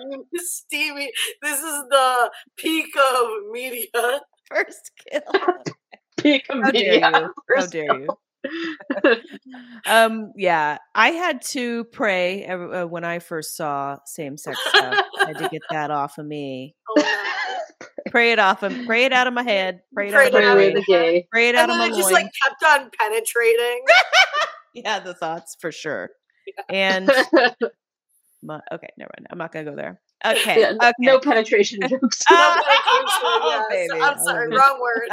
[0.00, 1.12] steam- steamy.
[1.42, 3.88] This is the peak of media.
[4.54, 5.22] First kill.
[6.16, 7.30] Pick a How dare you?
[7.56, 8.08] How dare you?
[9.86, 15.38] um yeah i had to pray uh, when i first saw same-sex stuff i had
[15.38, 17.22] to get that off of me Oh,
[18.10, 20.44] pray it off of pray it out of my head pray it Pray out of
[20.44, 20.56] out.
[20.74, 21.26] the gay.
[21.32, 23.82] pray it out and of then my just loin like kept on penetrating.
[24.74, 26.10] yeah the thoughts for sure
[26.68, 27.10] and
[28.42, 32.22] my, okay never mind i'm not gonna go there okay Yeah, okay No penetration jokes.
[32.30, 34.02] No Oh, penetration, baby, yes.
[34.02, 35.10] I I'm sorry, wrong word.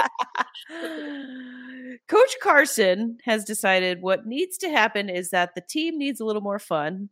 [2.08, 6.42] Coach Carson has decided what needs to happen is that the team needs a little
[6.42, 7.10] more fun,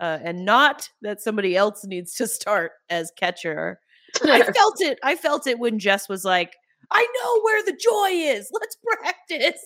[0.00, 3.80] uh, and not that somebody else needs to start as catcher.
[4.24, 4.98] I felt it.
[5.04, 6.54] I felt it when Jess was like,
[6.90, 8.50] "I know where the joy is.
[8.52, 9.60] Let's practice."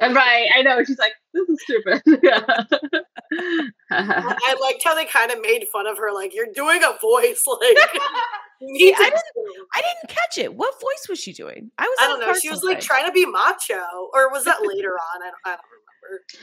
[0.00, 0.82] And right, I know.
[0.84, 2.02] She's like, this is stupid.
[3.90, 6.98] I I liked how they kind of made fun of her, like you're doing a
[7.00, 7.76] voice, like
[8.60, 9.22] you See, need I to-
[9.74, 10.54] I didn't catch it.
[10.54, 11.70] What voice was she doing?
[11.78, 11.98] I was.
[12.00, 12.34] I don't know.
[12.34, 13.82] She was like trying to be macho,
[14.14, 15.22] or was that later on?
[15.22, 15.60] I don't, I don't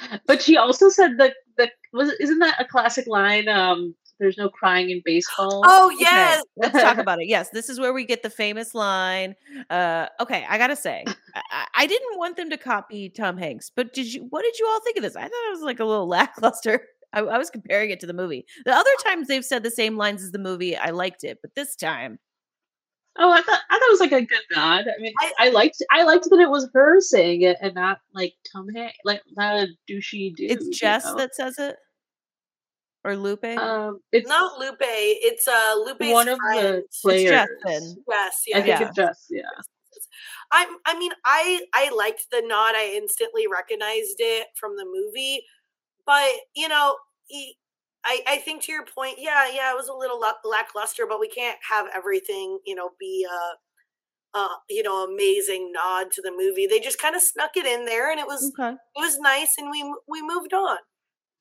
[0.10, 0.24] remember.
[0.26, 3.48] but she also said that that was isn't that a classic line?
[3.48, 5.62] Um, there's no crying in baseball.
[5.66, 7.28] Oh Okay, yes, let's talk about it.
[7.28, 9.36] Yes, this is where we get the famous line.
[9.70, 11.04] Uh, okay, I gotta say,
[11.36, 14.28] I, I- didn't want them to copy Tom Hanks, but did you?
[14.30, 15.16] What did you all think of this?
[15.16, 16.86] I thought it was like a little lackluster.
[17.14, 18.46] I, I was comparing it to the movie.
[18.66, 21.56] The other times they've said the same lines as the movie, I liked it, but
[21.56, 22.20] this time,
[23.18, 24.86] Oh, I thought I thought it was like a good nod.
[24.88, 28.00] I mean, I- I, liked I liked that it was her saying it and not
[28.14, 30.52] like Tom Hanks, like not a douchey dude.
[30.52, 31.16] it's you Jess know?
[31.16, 31.76] that says it,
[33.04, 33.46] or Lupe.
[33.46, 34.78] um, it's not Lupe.
[34.82, 36.84] It's uh Lupe's one of friend.
[36.84, 37.30] the players.
[37.32, 37.96] Jess then.
[38.10, 38.82] Yes, I think Yeah.
[38.88, 39.28] it's Jess.
[39.30, 39.42] Yeah.
[40.52, 42.76] I I mean I I liked the nod.
[42.76, 45.44] I instantly recognized it from the movie,
[46.06, 46.98] but you know,
[47.28, 47.58] he,
[48.06, 51.30] I I think to your point, yeah, yeah, it was a little lackluster, but we
[51.30, 53.74] can't have everything you know be a,
[54.40, 56.68] uh you know amazing nod to the movie.
[56.68, 58.74] They just kind of snuck it in there, and it was Okay.
[58.74, 60.78] it was nice, and we we moved on.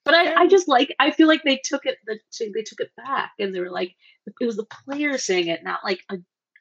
[0.08, 2.90] But I, I just like I feel like they took it the they took it
[2.96, 3.94] back and they were like
[4.40, 6.16] it was the player saying it, not like a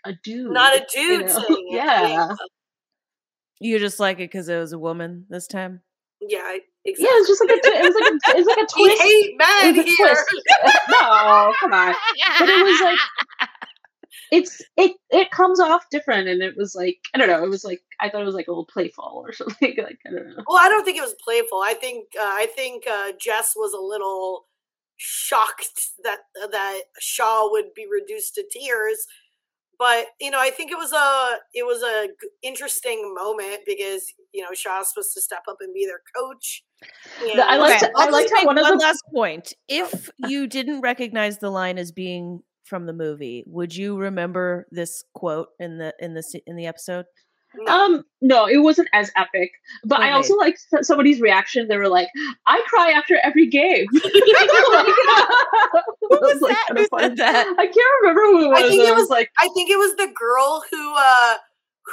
[0.05, 0.51] a dude.
[0.51, 1.33] Not a you dude know?
[1.33, 1.75] saying it.
[1.75, 2.29] yeah.
[3.61, 5.81] You just like it because it was a woman this time.
[6.21, 8.67] yeah, I- Yeah, it's just like a twi- it was like a, it's like a
[8.81, 9.01] we twist.
[9.01, 10.07] hate men It was a here.
[10.07, 10.79] twist.
[10.89, 11.95] no, come on.
[12.39, 12.99] But it was like
[14.31, 17.63] it's it it comes off different and it was like I don't know, it was
[17.63, 19.75] like I thought it was like a little playful or something.
[19.77, 20.43] Like I don't know.
[20.47, 21.61] Well, I don't think it was playful.
[21.61, 24.45] I think uh, I think uh, Jess was a little
[24.97, 26.19] shocked that
[26.51, 29.05] that Shaw would be reduced to tears.
[29.79, 34.11] But you know, I think it was a it was a g- interesting moment because
[34.33, 36.63] you know Shaw's supposed to step up and be their coach.
[37.21, 37.69] The- I like.
[37.69, 39.53] liked Okay, I I'll liked just make one of one the- last point.
[39.67, 45.03] If you didn't recognize the line as being from the movie, would you remember this
[45.13, 47.05] quote in the in the in the episode?
[47.55, 47.71] No.
[47.73, 49.51] Um, no, it wasn't as epic.
[49.85, 51.67] But I also like somebody's reaction.
[51.69, 52.09] They were like,
[52.45, 54.03] "I cry after every game." like,
[56.01, 56.65] Who was like, that?
[56.67, 57.47] kinda Who said that?
[57.57, 58.59] I can't remember who it was.
[58.63, 61.35] I think it I was- like, I think it was the girl who uh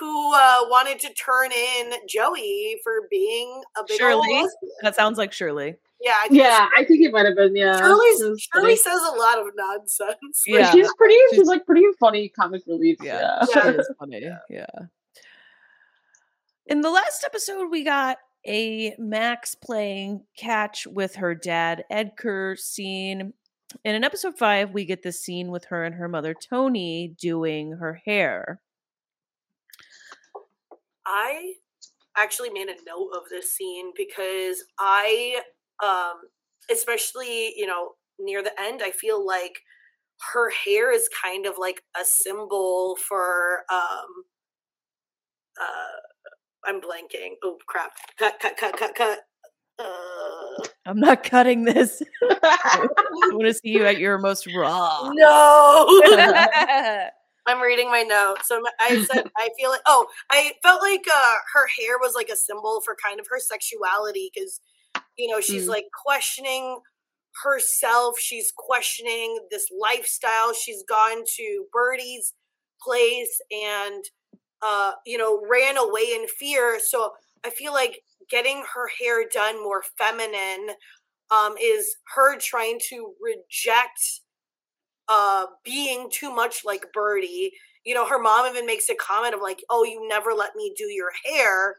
[0.01, 4.33] who uh wanted to turn in Joey for being a big old Shirley?
[4.35, 4.73] lesbian.
[4.83, 5.77] That sounds like Shirley.
[6.05, 7.57] Yeah, I think it yeah, I think it might have been.
[7.57, 8.77] Yeah, Shirley's, Shirley funny.
[8.77, 10.43] says a lot of nonsense.
[10.47, 10.71] But Yeah.
[10.71, 11.15] she's pretty.
[11.31, 12.99] She's, She's- like pretty funny comic relief.
[13.03, 13.47] Yeah, Yeah.
[13.47, 13.81] she Yeah.
[13.81, 14.23] is funny.
[14.51, 14.67] Yeah.
[16.67, 23.33] In the last episode, we got a Max playing catch with her dad, Edgar scene.
[23.85, 27.73] And in episode five, we get this scene with her and her mother, Toni, doing
[27.73, 28.61] her hair.
[31.07, 31.55] I
[32.17, 35.41] actually made a note of this scene because I,
[35.83, 36.15] um,
[36.71, 39.61] especially you know near the end, I feel like
[40.33, 43.65] her hair is kind of like a symbol for.
[43.73, 44.25] Um,
[45.61, 47.35] uh, I'm blanking.
[47.43, 47.93] Oh crap!
[48.19, 48.35] Cut!
[48.41, 48.57] Cut!
[48.57, 48.77] Cut!
[48.77, 48.95] Cut!
[48.95, 49.19] Cut!
[49.79, 52.03] Uh, I'm not cutting this.
[52.23, 52.87] I
[53.33, 55.11] want to see you at your most raw.
[55.15, 56.03] no.
[57.47, 58.49] I'm reading my notes.
[58.49, 62.31] So I said I feel like oh I felt like uh, her hair was like
[62.31, 64.61] a symbol for kind of her sexuality because
[65.17, 65.69] you know she's Mm.
[65.69, 66.81] like questioning
[67.43, 68.19] herself.
[68.19, 70.53] She's questioning this lifestyle.
[70.55, 72.33] She's gone to Bertie's
[72.81, 74.05] place and
[74.63, 76.81] uh, you know ran away in fear.
[76.81, 77.13] So
[77.45, 80.71] I feel like getting her hair done more feminine
[81.31, 84.21] um, is her trying to reject
[85.09, 87.53] uh being too much like Bertie.
[87.85, 90.73] You know, her mom even makes a comment of like, "Oh, you never let me
[90.77, 91.77] do your hair."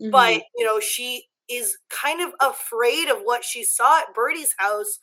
[0.00, 0.10] Mm-hmm.
[0.12, 4.98] But, you know, she is kind of afraid of what she saw at Bertie's house.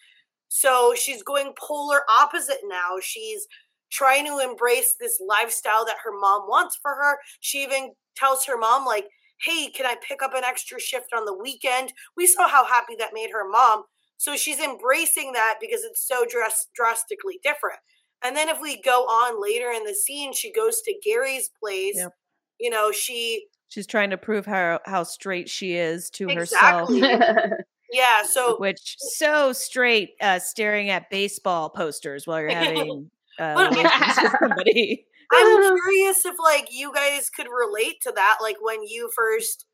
[0.48, 2.98] So she's going polar opposite now.
[3.02, 3.48] She's
[3.92, 7.18] trying to embrace this lifestyle that her mom wants for her.
[7.40, 9.08] She even tells her mom like,
[9.42, 12.96] "Hey, can I pick up an extra shift on the weekend?" We saw how happy
[12.98, 13.84] that made her mom.
[14.18, 17.80] So she's embracing that because it's so dras- drastically different.
[18.22, 21.96] And then if we go on later in the scene, she goes to Gary's place.
[21.98, 22.14] Yep.
[22.60, 26.90] You know, she She's trying to prove how how straight she is to herself.
[27.92, 33.72] Yeah, so Which so straight, uh, staring at baseball posters while you're having uh, But-
[33.76, 35.06] relations with somebody.
[35.32, 39.66] I'm curious if like you guys could relate to that like when you first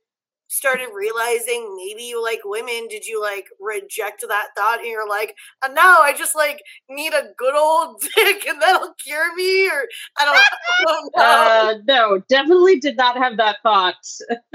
[0.52, 5.36] started realizing maybe you like women did you like reject that thought and you're like
[5.62, 9.86] uh, no i just like need a good old dick and that'll cure me or
[10.20, 13.96] i don't, I don't know uh, no, definitely did not have that thought.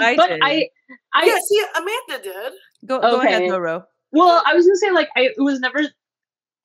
[0.00, 0.40] I but did.
[0.42, 0.68] I,
[1.14, 2.52] I, yeah see amanda did
[2.86, 3.50] Go go ahead, Okay.
[3.50, 3.84] Loro.
[4.12, 5.80] Well, I was gonna say like I it was never.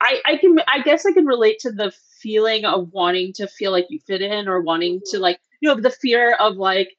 [0.01, 3.72] I I can I guess I can relate to the feeling of wanting to feel
[3.72, 6.95] like you fit in or wanting to like you know the fear of like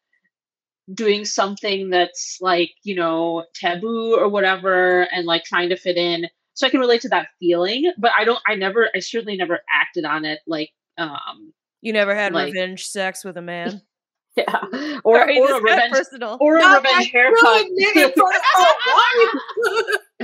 [0.93, 6.27] doing something that's like you know taboo or whatever and like trying to fit in
[6.53, 7.91] so I can relate to that feeling.
[7.99, 8.39] But I don't.
[8.47, 8.89] I never.
[8.95, 10.41] I certainly never acted on it.
[10.47, 13.83] Like, um, You never had Like- revenge sex with a man?
[14.37, 14.45] yeah,
[15.05, 16.39] or Sorry, or a revenge personal.
[16.41, 17.67] or a Not revenge that haircut.
[17.79, 18.31] nigga, for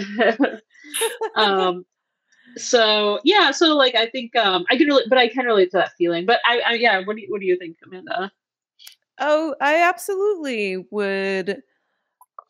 [0.05, 0.61] the-
[1.37, 1.37] why?
[1.37, 1.85] um
[2.57, 5.77] so yeah so like i think um i can relate but i can relate to
[5.79, 8.33] that feeling but i, I yeah what do you what do you think amanda
[9.21, 11.63] Oh, I absolutely would.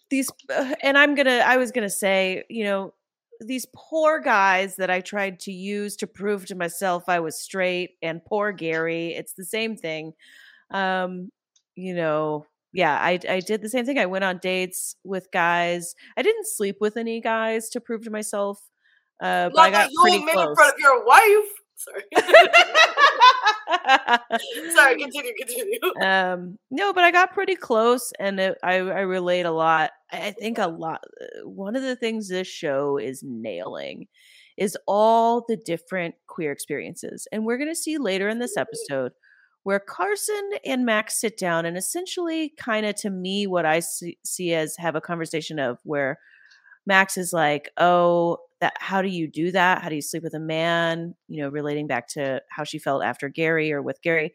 [0.08, 2.94] These, uh, and I'm gonna, I was gonna say, you know,
[3.40, 7.96] these poor guys that I tried to use to prove to myself I was straight,
[8.02, 10.12] and poor Gary, it's the same thing.
[10.70, 11.30] Um,
[11.74, 13.98] you know, yeah, I, I did the same thing.
[13.98, 15.94] I went on dates with guys.
[16.16, 18.60] I didn't sleep with any guys to prove to myself,
[19.20, 20.48] uh, but I got that you pretty will make close.
[20.48, 21.50] in front of your wife.
[21.80, 22.02] Sorry.
[24.74, 25.78] Sorry, continue, continue.
[26.02, 30.32] um no but i got pretty close and it, i i relate a lot i
[30.32, 34.06] think a lot uh, one of the things this show is nailing
[34.56, 39.12] is all the different queer experiences and we're going to see later in this episode
[39.62, 44.18] where carson and max sit down and essentially kind of to me what i see,
[44.24, 46.18] see as have a conversation of where
[46.86, 50.34] max is like oh that how do you do that how do you sleep with
[50.34, 54.32] a man you know relating back to how she felt after gary or with gary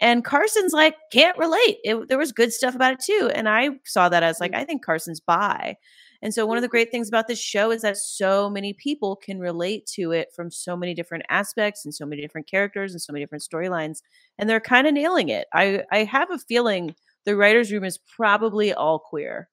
[0.00, 1.78] and Carson's like, can't relate.
[1.82, 3.30] It, there was good stuff about it too.
[3.34, 4.58] And I saw that as like, mm.
[4.58, 5.76] I think Carson's bi.
[6.20, 6.72] And so one of the mm-hmm.
[6.72, 10.50] great things about this show is that so many people can relate to it from
[10.50, 13.98] so many different aspects and so many different characters and so many different storylines.
[14.38, 15.46] And they're kind of nailing it.
[15.52, 19.48] I, I have a feeling the writer's room is probably all queer.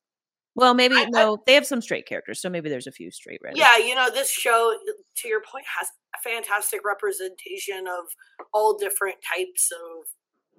[0.55, 3.11] Well, maybe I- I- no, they have some straight characters, so maybe there's a few
[3.11, 3.59] straight writers.
[3.59, 4.73] Yeah, you know, this show,
[5.17, 8.05] to your point, has a fantastic representation of
[8.53, 10.05] all different types of,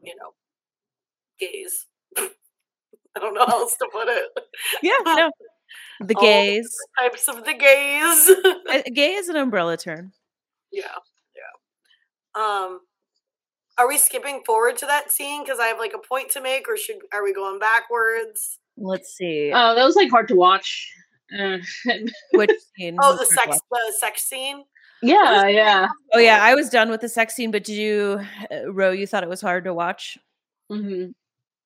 [0.03, 0.35] you know,
[1.41, 1.87] gays.
[2.19, 4.31] I don't know how else to put it.
[4.83, 5.31] yeah, no.
[6.01, 6.69] The gays.
[7.01, 8.31] Types of the gays.
[8.71, 10.13] Uh, Gay is an umbrella term.
[10.71, 10.85] yeah,
[11.35, 12.41] yeah.
[12.43, 12.81] Um,
[13.79, 16.69] are we skipping forward to that scene because I have like a point to make,
[16.69, 18.59] or should are we going backwards?
[18.77, 19.53] Let's see.
[19.55, 20.93] Oh, that was like hard to watch
[21.39, 21.59] uh,
[22.33, 22.97] Which scene?
[23.01, 24.64] Oh, the sex, the sex scene.
[25.03, 28.20] yeah yeah Oh yeah, I was done with the sex scene, but did you,
[28.51, 28.91] uh, Ro?
[28.91, 30.18] You thought it was hard to watch?
[30.70, 31.07] hmm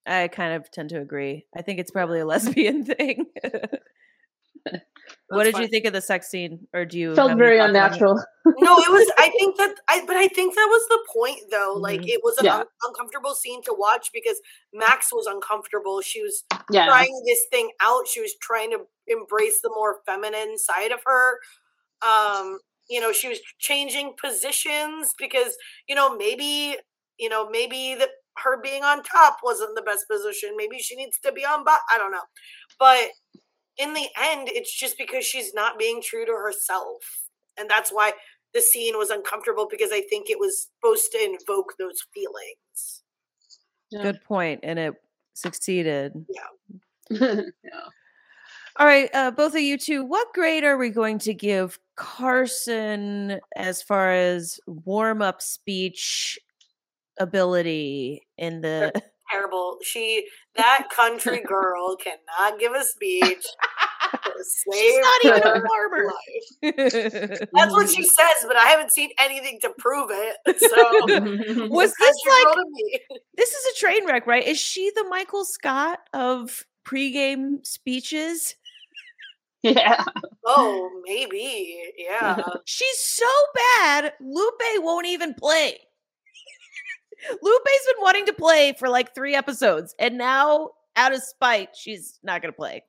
[0.06, 1.46] I kind of tend to agree.
[1.54, 3.26] I think it's probably a lesbian thing.
[5.28, 5.62] What did fine.
[5.62, 7.78] you think of the sex scene, or do you felt very thoughts on it?
[7.78, 8.24] unnatural
[8.58, 9.12] no, it was.
[9.18, 9.74] I think that.
[9.88, 11.74] I but I think that was the point, though.
[11.78, 12.08] Like Mhm.
[12.08, 12.56] it was an Yeah.
[12.60, 14.40] un- uncomfortable scene to watch because
[14.72, 16.00] Max was uncomfortable.
[16.00, 18.06] She was yeah trying this thing out.
[18.08, 21.38] She was trying to embrace the more feminine side of her.
[22.02, 22.58] Um,
[22.88, 25.56] you know, she was changing positions because
[25.86, 26.76] you know maybe
[27.18, 30.56] you know maybe that her being on top wasn't the best position.
[30.56, 31.82] Maybe she needs to be on bottom.
[31.94, 32.24] I don't know,
[32.78, 33.10] but
[33.80, 37.02] in the end, it's just because she's not being true to herself,
[37.58, 38.12] and that's why
[38.52, 43.02] the scene was uncomfortable because I think it was supposed to invoke those feelings.
[43.90, 44.02] Yeah.
[44.02, 44.94] Good point, and it
[45.34, 46.12] succeeded.
[46.28, 47.10] yeah.
[47.64, 47.80] yeah.
[48.76, 53.40] All right, uh, both of you two, what grade are we going to give Carson
[53.56, 56.38] as far as warm up speech
[57.18, 58.92] ability in the?
[59.30, 59.78] Terrible.
[59.82, 60.26] She
[60.56, 63.44] that country girl cannot give a speech.
[64.72, 66.06] She's not even a her farmer.
[66.06, 67.38] life.
[67.52, 70.36] That's what she says, but I haven't seen anything to prove it.
[70.58, 73.00] So Was this like- me.
[73.36, 74.44] this is a train wreck, right?
[74.46, 78.56] Is she the Michael Scott of pregame speeches?
[79.62, 80.02] yeah
[80.46, 81.78] Oh, maybe.
[81.98, 82.38] Yeah.
[82.64, 83.26] She's so
[83.76, 85.78] bad, Lupe won't even play.
[87.42, 92.18] Lupe's been wanting to play for like three episodes, and now, out of spite, she's
[92.22, 92.82] not going to play.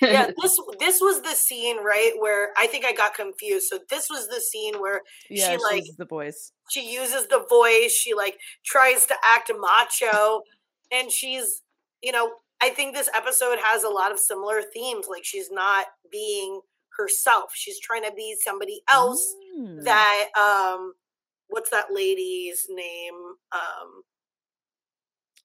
[0.00, 3.66] Yeah, this this was the scene, right, where I think I got confused.
[3.68, 6.52] So this was the scene where Yeah, like- she's the voice.
[6.70, 10.42] she uses the voice she like tries to act macho
[10.90, 11.62] and she's
[12.02, 12.30] you know
[12.62, 16.60] i think this episode has a lot of similar themes like she's not being
[16.96, 19.22] herself she's trying to be somebody else
[19.58, 19.84] Mm.
[19.84, 20.94] that um
[21.52, 23.14] what's that lady's name
[23.52, 24.02] um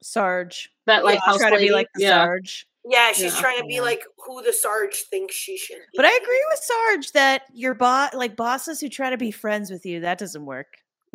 [0.01, 0.69] Sarge.
[0.85, 2.67] that like Yeah, house try to be like the yeah Sarge.
[2.89, 3.41] yeah she's Yeah.
[3.41, 3.81] trying to be Yeah.
[3.81, 7.73] like who the sarge thinks she should be But I agree with Sarge that your
[7.73, 10.67] boss, like bosses who try to be friends with you, that doesn't work.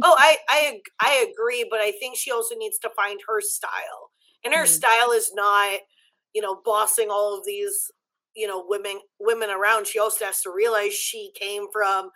[0.02, 4.10] Oh, I I I agree, but I think she also needs to find her style,
[4.44, 4.68] and her Mm.
[4.68, 5.80] style is not,
[6.34, 7.90] you know, bossing all of these,
[8.34, 9.86] you know, women women around.
[9.86, 12.10] She also has to realize she came from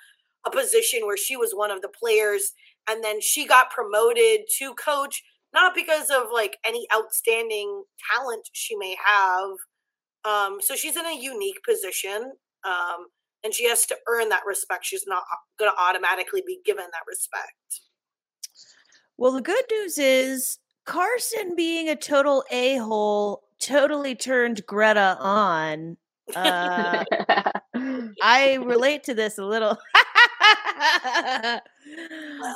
[0.47, 2.53] a position where she was one of the players,
[2.89, 5.23] and then she got promoted to coach,
[5.53, 9.51] not because of like any outstanding talent she may have.
[10.25, 12.33] Um, so she's in a unique position.
[12.65, 13.07] Um,
[13.45, 14.85] and she has to earn that respect.
[14.85, 15.23] She's not
[15.59, 17.81] going to automatically be given that respect.
[19.17, 25.97] Well, the good news is Carson being a total a hole totally turned Greta on.
[26.35, 27.05] Uh,
[28.23, 29.79] I relate to this a little.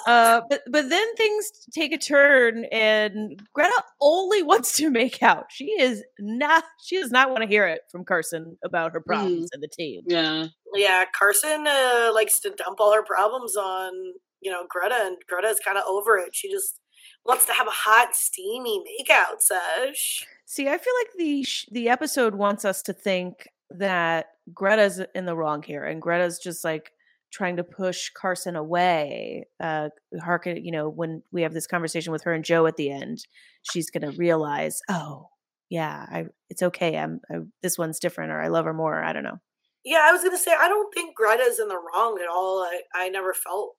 [0.07, 5.47] uh, but but then things take a turn, and Greta only wants to make out.
[5.51, 6.65] She is not.
[6.85, 9.49] She does not want to hear it from Carson about her problems Mm.
[9.55, 10.03] and the team.
[10.07, 10.47] yeah.
[10.75, 13.93] Yeah, Carson uh, likes to dump all her problems on
[14.41, 16.31] you know Greta, and Greta's kind of over it.
[16.35, 16.79] She just
[17.25, 20.25] wants to have a hot, steamy makeout sesh.
[20.47, 25.25] See, I feel like the sh- the episode wants us to think that Greta's in
[25.27, 26.93] the wrong here, and Greta's just like
[27.33, 29.47] trying to push Carson away.
[29.63, 29.89] Uh,
[30.21, 33.19] harken, you know, when we have this conversation with her and Jo at the end,
[33.63, 35.29] she's gonna realize, oh,
[35.69, 36.99] yeah, I it's okay.
[36.99, 39.03] I'm I, this one's different, or I love her more.
[39.03, 39.39] I don't know.
[39.85, 42.61] Yeah, I was gonna say I don't think Greta's in the wrong at all.
[42.63, 43.77] I I never felt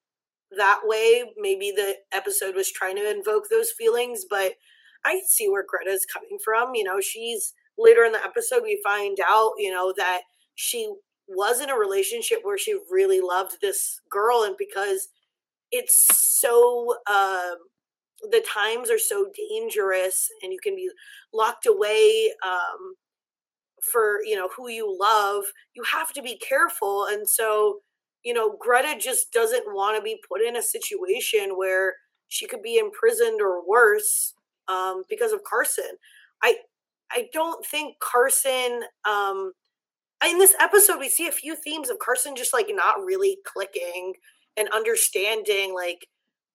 [0.57, 1.23] that way.
[1.37, 4.53] Maybe the episode was trying to invoke those feelings, but
[5.05, 6.75] I see where Greta's coming from.
[6.75, 10.21] You know, she's later in the episode we find out, you know, that
[10.55, 10.93] she
[11.35, 15.09] was in a relationship where she really loved this girl, and because
[15.71, 17.57] it's so um
[18.31, 20.89] the times are so dangerous and you can be
[21.33, 22.95] locked away um
[23.81, 27.07] for you know who you love you have to be careful.
[27.09, 27.79] And so
[28.23, 31.95] you know greta just doesn't want to be put in a situation where
[32.27, 34.33] she could be imprisoned or worse
[34.67, 35.97] um, because of carson.
[36.43, 36.55] I
[37.11, 39.51] i don't think carson um
[40.25, 44.13] in this episode we see a few themes of carson just like not really clicking
[44.57, 46.07] and understanding like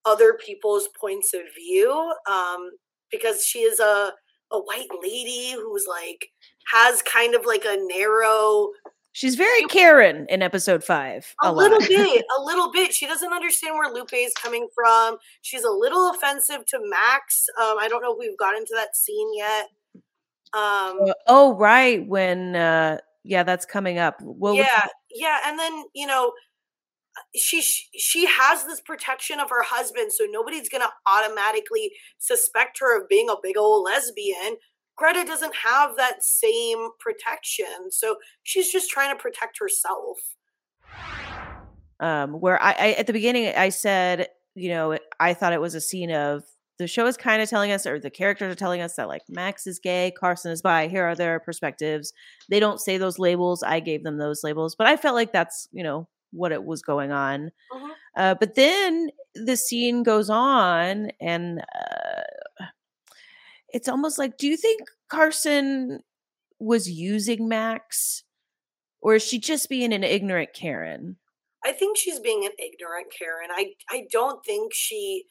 [0.04, 2.70] other people's points of view um
[3.10, 4.12] because she is a
[4.52, 6.28] a white lady who's like
[6.72, 8.68] has kind of like a narrow
[9.12, 11.34] She's very Karen in episode five.
[11.42, 15.16] a, A, little bit a little bit she doesn't understand where lupe is coming from
[15.40, 18.94] she's a little offensive to max um i don't know if we've got into that
[18.94, 19.68] scene yet
[20.52, 22.06] um Uh, oh, right.
[22.06, 24.16] When uh yeah, that's coming up.
[24.22, 26.32] Well, we- yeah yeah and then you know
[27.34, 33.08] she she has this protection of her husband so nobody's gonna automatically suspect her of
[33.08, 34.56] being a big old lesbian
[34.96, 40.18] greta doesn't have that same protection so she's just trying to protect herself
[42.00, 45.74] um where I, I at the beginning i said you know i thought it was
[45.74, 46.42] a scene of
[46.78, 49.22] the show is kind of telling us or the characters are telling us that like
[49.28, 52.12] max is gay carson is bi here are their perspectives
[52.50, 55.68] they don't say those labels i gave them those labels but i felt like that's
[55.72, 57.90] you know what it was going on Mhm.
[58.16, 62.64] uh, but then the scene goes on and uh,
[63.68, 66.00] it's almost like do you think carson
[66.58, 68.22] was using max
[69.00, 71.16] or is she just being an ignorant karen
[71.64, 73.48] I think she's being an ignorant Karen.
[73.50, 75.24] I I don't think she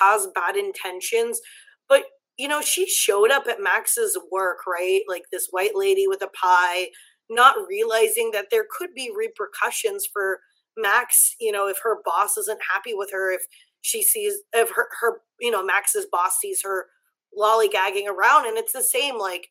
[0.00, 1.40] has bad intentions,
[1.88, 2.04] but
[2.36, 5.00] you know, she showed up at Max's work, right?
[5.08, 6.86] Like this white lady with a pie,
[7.28, 10.38] not realizing that there could be repercussions for
[10.76, 13.42] Max, you know, if her boss isn't happy with her, if
[13.80, 16.86] she sees if her her you know, Max's boss sees her
[17.36, 19.48] lollygagging around and it's the same like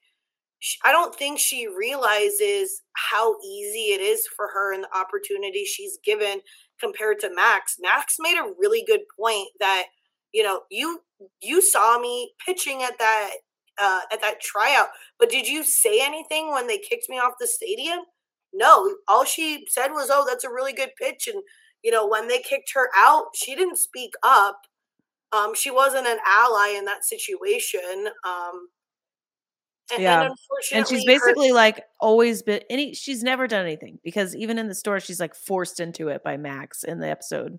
[0.83, 5.99] I don't think she realizes how easy it is for her and the opportunity she's
[6.03, 6.41] given
[6.79, 7.75] compared to Max.
[7.79, 9.85] Max made a really good point that
[10.37, 11.01] you know you
[11.41, 13.31] you saw me pitching at that
[13.81, 17.47] uh, at that tryout, but did you say anything when they kicked me off the
[17.47, 17.99] stadium?
[18.53, 21.41] No, all she said was, "Oh, that's a really good pitch." And
[21.83, 24.59] you know, when they kicked her out, she didn't speak up.
[25.31, 28.07] Um, she wasn't an ally in that situation.
[28.25, 28.67] Um,
[29.93, 30.21] and, Yeah.
[30.23, 30.35] and
[30.73, 34.67] and she's her- basically like always been any she's never done anything because even in
[34.67, 37.57] the store she's like forced into it by max in the episode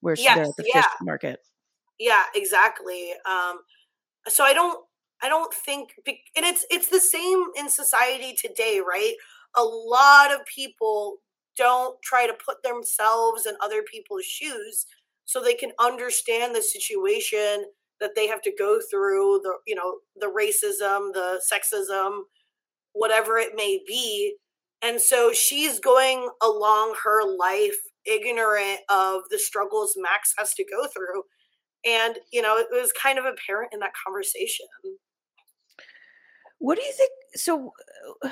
[0.00, 0.82] where she's Yes, at the yeah.
[0.82, 1.40] fish market
[2.00, 3.60] yeah exactly um
[4.28, 4.80] so i don't
[5.22, 9.14] i don't think and it's it's the same in society today right?
[9.56, 11.18] A lot of people
[11.58, 14.86] don't try to put themselves in other people's shoes
[15.26, 17.64] so they can understand the situation
[18.00, 22.20] that they have to go through the you know the racism the sexism
[22.92, 24.34] whatever it may be
[24.82, 27.76] and so she's going along her life
[28.06, 31.22] ignorant of the struggles max has to go through
[31.84, 34.66] and you know it was kind of apparent in that conversation.
[36.58, 37.72] What do you think so
[38.22, 38.30] uh,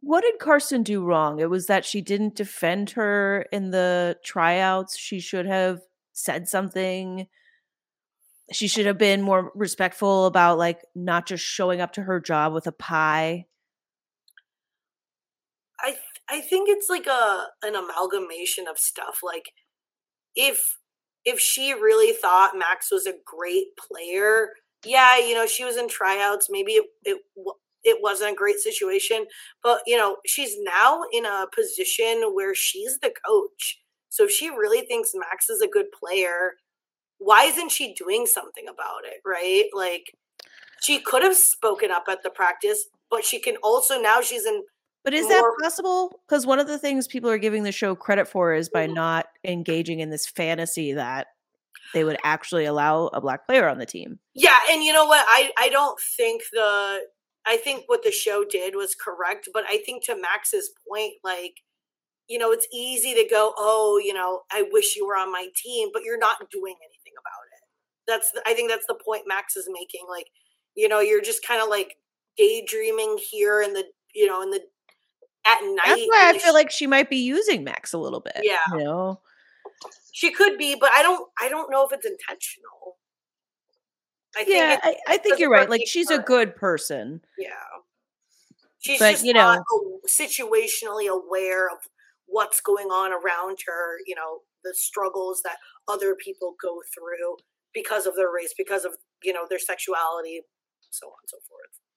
[0.00, 1.40] what did carson do wrong?
[1.40, 5.80] It was that she didn't defend her in the tryouts she should have
[6.12, 7.26] said something.
[8.52, 12.54] She should have been more respectful about like not just showing up to her job
[12.54, 13.46] with a pie.
[15.80, 15.98] I th-
[16.30, 19.20] I think it's like a an amalgamation of stuff.
[19.22, 19.52] Like
[20.34, 20.77] if
[21.28, 24.50] if she really thought Max was a great player,
[24.84, 26.48] yeah, you know, she was in tryouts.
[26.50, 27.18] Maybe it it
[27.84, 29.26] it wasn't a great situation,
[29.62, 33.80] but you know, she's now in a position where she's the coach.
[34.08, 36.52] So if she really thinks Max is a good player,
[37.18, 39.64] why isn't she doing something about it, right?
[39.74, 40.12] Like
[40.82, 44.62] she could have spoken up at the practice, but she can also now she's in
[45.04, 46.20] but is that possible?
[46.26, 48.94] Because one of the things people are giving the show credit for is by mm-hmm.
[48.94, 51.28] not engaging in this fantasy that
[51.94, 54.18] they would actually allow a black player on the team.
[54.34, 55.24] Yeah, and you know what?
[55.28, 57.00] I I don't think the
[57.46, 61.54] I think what the show did was correct, but I think to Max's point, like
[62.28, 65.46] you know, it's easy to go, oh, you know, I wish you were on my
[65.56, 67.62] team, but you're not doing anything about it.
[68.06, 70.02] That's the, I think that's the point Max is making.
[70.10, 70.26] Like,
[70.76, 71.96] you know, you're just kind of like
[72.36, 73.84] daydreaming here in the
[74.14, 74.60] you know in the
[75.48, 75.86] at night.
[75.86, 78.40] That's why I feel like she might be using Max a little bit.
[78.42, 78.58] Yeah.
[78.72, 79.20] You know?
[80.12, 82.96] She could be, but I don't I don't know if it's intentional.
[84.36, 85.70] I yeah, I, I, think you're right.
[85.70, 86.20] Like she's her.
[86.20, 87.22] a good person.
[87.38, 87.48] Yeah.
[88.78, 89.62] She's but, just you know,
[90.06, 91.78] situationally aware of
[92.26, 95.56] what's going on around her, you know, the struggles that
[95.88, 97.36] other people go through
[97.72, 98.92] because of their race, because of,
[99.22, 100.42] you know, their sexuality,
[100.90, 101.87] so on and so forth.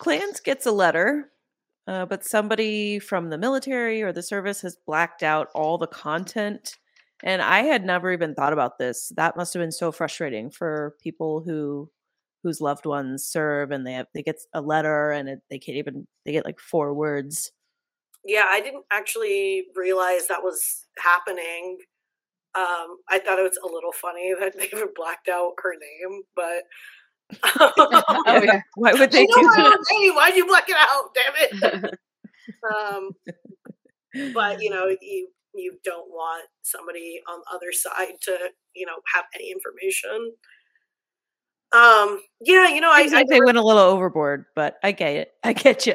[0.00, 1.30] Clance gets a letter,
[1.86, 6.76] uh, but somebody from the military or the service has blacked out all the content.
[7.22, 9.10] And I had never even thought about this.
[9.16, 11.90] That must have been so frustrating for people who
[12.42, 15.78] whose loved ones serve and they have they get a letter and it, they can't
[15.78, 17.50] even they get like four words.
[18.24, 21.78] Yeah, I didn't actually realize that was happening.
[22.54, 26.22] Um, I thought it was a little funny that they even blacked out her name,
[26.34, 26.64] but
[27.58, 28.62] oh, yeah.
[28.74, 29.78] Why would they do that?
[29.90, 31.14] Hey, you black it out?
[31.14, 31.98] Damn it.
[32.72, 33.10] um,
[34.32, 38.96] but you know, you you don't want somebody on the other side to you know
[39.14, 40.32] have any information.
[41.72, 45.32] Um, yeah, you know, I, I they went a little overboard, but I get it.
[45.42, 45.94] I get you.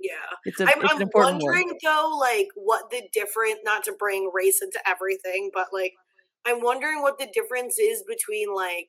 [0.00, 0.12] Yeah,
[0.44, 1.76] it's a, I'm, it's I'm wondering one.
[1.82, 5.92] though, like what the different not to bring race into everything, but like
[6.46, 8.88] I'm wondering what the difference is between like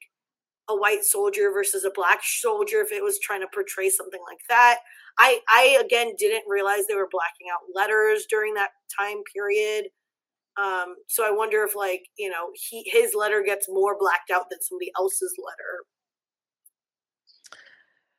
[0.70, 4.40] a white soldier versus a black soldier if it was trying to portray something like
[4.50, 4.80] that.
[5.20, 9.86] I I again didn't realize they were blacking out letters during that time period.
[10.58, 14.46] Um, so I wonder if like you know he his letter gets more blacked out
[14.50, 15.84] than somebody else's letter.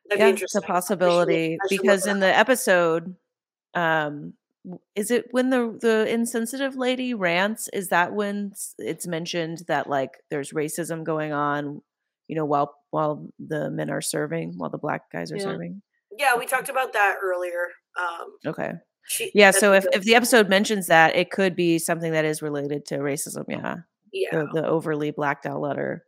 [0.08, 3.16] That'd yeah, it's a possibility because in the episode,
[3.74, 4.34] um,
[4.94, 7.68] is it when the the insensitive lady rants?
[7.72, 11.82] Is that when it's mentioned that like there's racism going on
[12.28, 15.42] you know, while while the men are serving, while the black guys are yeah.
[15.42, 15.82] serving.
[16.18, 17.68] Yeah, we talked about that earlier.
[17.98, 18.72] Um, okay.
[19.08, 22.42] She, yeah, so if, if the episode mentions that, it could be something that is
[22.42, 23.44] related to racism.
[23.48, 23.76] Yeah.
[24.12, 24.30] Yeah.
[24.32, 26.04] The, the overly blacked out letter.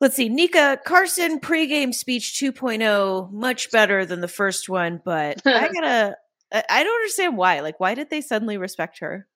[0.00, 0.28] Let's see.
[0.28, 6.16] Nika Carson pregame speech 2.0, much better than the first one, but I gotta,
[6.52, 7.60] I don't understand why.
[7.60, 9.28] Like, why did they suddenly respect her?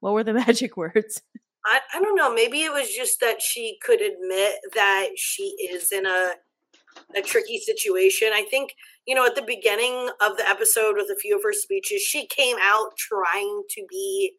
[0.00, 1.22] What were the magic words?
[1.64, 2.32] I, I don't know.
[2.32, 6.32] Maybe it was just that she could admit that she is in a
[7.16, 8.28] a tricky situation.
[8.34, 8.74] I think,
[9.06, 12.26] you know, at the beginning of the episode with a few of her speeches, she
[12.26, 14.32] came out trying to be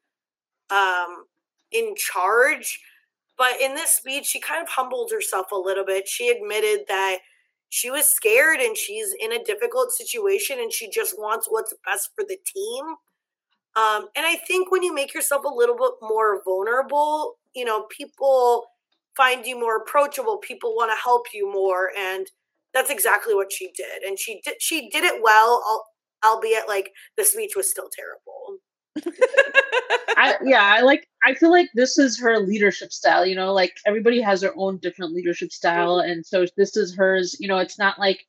[0.70, 1.26] um
[1.72, 2.80] in charge.
[3.38, 6.08] But in this speech, she kind of humbled herself a little bit.
[6.08, 7.18] She admitted that
[7.70, 12.12] she was scared and she's in a difficult situation and she just wants what's best
[12.16, 12.86] for the team.
[13.76, 17.86] Um, and I think when you make yourself a little bit more vulnerable, you know,
[17.90, 18.66] people
[19.16, 20.38] find you more approachable.
[20.38, 22.28] People want to help you more, and
[22.74, 24.04] that's exactly what she did.
[24.04, 25.86] And she did she did it well,
[26.26, 28.60] albeit like the speech was still terrible.
[30.16, 31.08] I, yeah, I like.
[31.26, 33.26] I feel like this is her leadership style.
[33.26, 36.12] You know, like everybody has their own different leadership style, mm-hmm.
[36.12, 37.36] and so this is hers.
[37.40, 38.26] You know, it's not like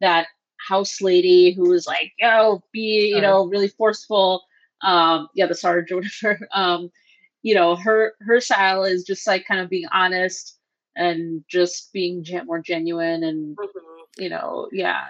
[0.00, 0.26] that
[0.68, 4.42] house lady who is like, "Yo, be you know really forceful."
[4.82, 6.90] Um yeah the sergeant or whatever um
[7.42, 10.56] you know her her style is just like kind of being honest
[10.96, 14.22] and just being more genuine and mm-hmm.
[14.22, 15.04] you know yeah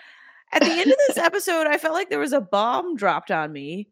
[0.53, 3.53] at the end of this episode i felt like there was a bomb dropped on
[3.53, 3.89] me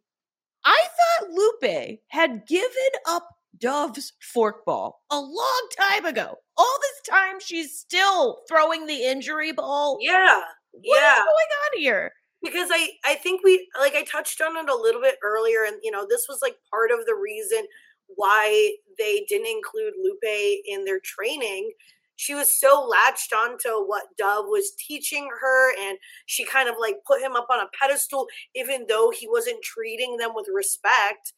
[0.64, 0.86] i
[1.20, 6.36] thought lupe had given up Dove's forkball a long time ago.
[6.56, 9.98] All this time, she's still throwing the injury ball.
[10.00, 10.42] Yeah.
[10.72, 11.12] What yeah.
[11.12, 12.12] is going on here?
[12.46, 15.76] Because I I think we like I touched on it a little bit earlier, and
[15.82, 17.66] you know this was like part of the reason
[18.08, 21.72] why they didn't include Lupe in their training
[22.16, 26.96] she was so latched onto what Dove was teaching her, and she kind of like
[27.06, 31.34] put him up on a pedestal, even though he wasn't treating them with respect.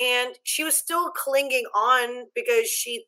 [0.00, 3.06] And she was still clinging on because she,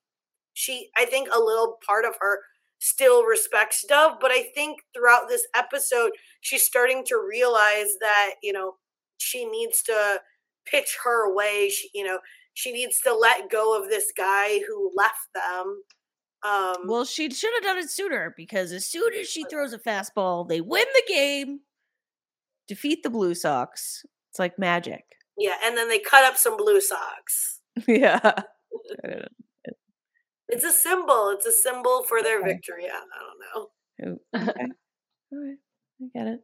[0.54, 2.40] she, I think a little part of her
[2.78, 8.52] still respects Dove, but I think throughout this episode, she's starting to realize that, you
[8.52, 8.74] know,
[9.18, 10.20] she needs to
[10.66, 11.68] pitch her way.
[11.70, 12.18] She, you know,
[12.54, 15.82] she needs to let go of this guy who left them.
[16.44, 19.78] Um, well, she should have done it sooner because as soon as she throws a
[19.78, 21.60] fastball, they win the game,
[22.68, 24.04] defeat the Blue Sox.
[24.30, 25.04] It's like magic.
[25.36, 27.60] Yeah, and then they cut up some Blue Sox.
[27.88, 28.32] yeah.
[30.48, 31.30] It's a symbol.
[31.30, 32.52] It's a symbol for their okay.
[32.52, 32.86] victory.
[32.86, 33.70] I, I don't know.
[34.34, 34.66] Okay.
[35.32, 35.56] All right.
[36.00, 36.40] I get it.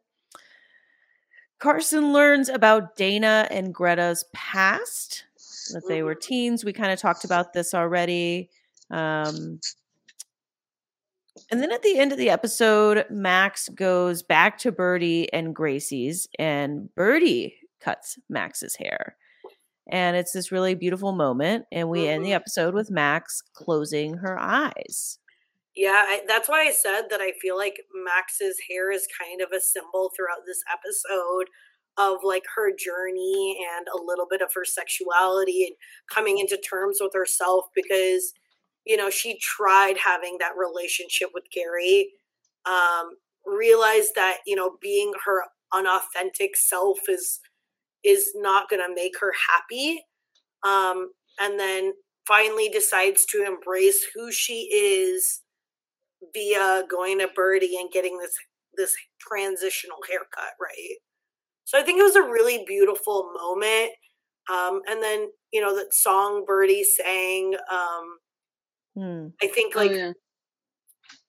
[1.60, 5.24] Carson learns about Dana and Greta's past,
[5.72, 6.20] that they were mm-hmm.
[6.28, 6.64] teens.
[6.64, 8.50] We kind of talked about this already.
[8.90, 9.60] Um,
[11.50, 16.28] and then at the end of the episode, Max goes back to Bertie and Gracie's,
[16.38, 19.16] and Bertie cuts Max's hair.
[19.90, 21.66] And it's this really beautiful moment.
[21.70, 22.08] And we mm-hmm.
[22.08, 22.36] end the mm-hmm.
[22.36, 25.18] episode with Max closing her eyes.
[25.76, 29.48] Yeah, I, that's why I said that I feel like Max's hair is kind of
[29.52, 31.48] a symbol throughout this episode
[31.96, 35.76] of like her journey and a little bit of her sexuality and
[36.10, 38.32] coming into terms with herself because
[38.84, 42.10] you know she tried having that relationship with Gary
[42.66, 43.10] um
[43.46, 47.40] realized that you know being her unauthentic self is
[48.04, 50.02] is not going to make her happy
[50.64, 51.92] um and then
[52.26, 55.42] finally decides to embrace who she is
[56.32, 58.34] via going to Bertie and getting this
[58.76, 60.96] this transitional haircut, right?
[61.64, 63.92] So I think it was a really beautiful moment.
[64.50, 67.54] Um, and then you know that song Bertie sang.
[67.70, 68.18] Um,
[68.96, 69.26] hmm.
[69.42, 70.12] I think oh, like oh, yeah.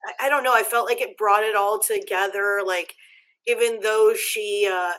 [0.05, 0.53] I, I, don't know.
[0.53, 2.61] I felt like it brought it all together.
[2.65, 2.93] Like
[3.47, 4.93] even though she, uh,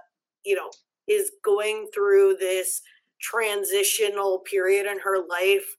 [0.44, 0.70] you know,
[1.08, 2.82] is going through this
[3.20, 5.76] transitional period in her life,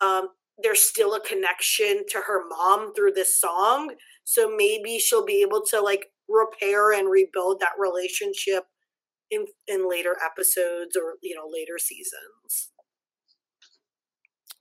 [0.00, 0.28] um,
[0.62, 3.94] there's still a connection to her mom through this song.
[4.24, 8.64] So maybe she'll be able to like repair and rebuild that relationship
[9.30, 12.70] in in later episodes or you know later seasons.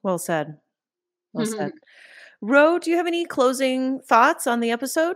[0.01, 0.58] Well said.
[1.34, 1.58] Well mm-hmm.
[1.58, 1.72] said.
[2.41, 5.16] Ro, do you have any closing thoughts on the episode?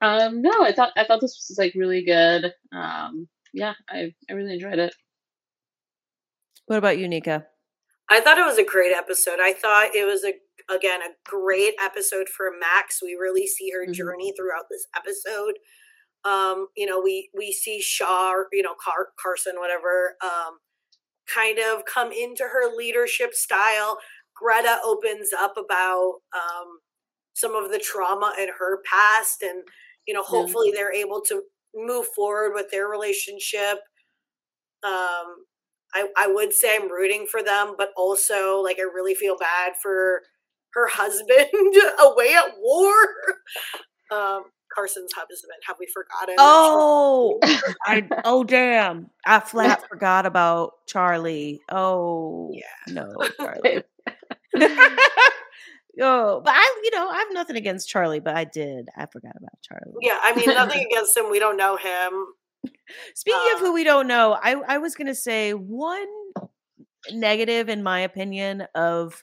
[0.00, 2.52] Um, no, I thought I thought this was like really good.
[2.72, 4.94] Um, yeah, I I really enjoyed it.
[6.66, 7.46] What about you, Nika?
[8.08, 9.38] I thought it was a great episode.
[9.40, 10.34] I thought it was a
[10.74, 13.00] again a great episode for Max.
[13.02, 13.92] We really see her mm-hmm.
[13.92, 15.54] journey throughout this episode.
[16.24, 20.58] Um, you know, we we see Shaw, you know, Car- Carson, whatever, um,
[21.32, 23.98] kind of come into her leadership style.
[24.34, 26.80] Greta opens up about um,
[27.34, 29.62] some of the trauma in her past, and
[30.06, 30.76] you know, hopefully mm-hmm.
[30.76, 31.42] they're able to
[31.74, 33.78] move forward with their relationship.
[34.82, 35.44] Um,
[35.94, 39.72] I, I would say I'm rooting for them, but also like I really feel bad
[39.82, 40.22] for
[40.74, 41.48] her husband
[42.00, 42.94] away at war.
[44.10, 44.44] Um,
[44.74, 45.52] Carson's husband.
[45.66, 46.34] Have we forgotten?
[46.38, 47.38] Oh,
[47.86, 49.10] I oh damn!
[49.24, 51.60] I flat forgot about Charlie.
[51.70, 53.82] Oh yeah, no, Charlie.
[56.00, 58.88] Oh, but I, you know, I have nothing against Charlie, but I did.
[58.96, 59.94] I forgot about Charlie.
[60.00, 61.30] Yeah, I mean, nothing against him.
[61.30, 62.26] We don't know him.
[63.14, 66.06] Speaking of who um we don't know, I I was gonna say one
[67.12, 69.22] negative, in my opinion, of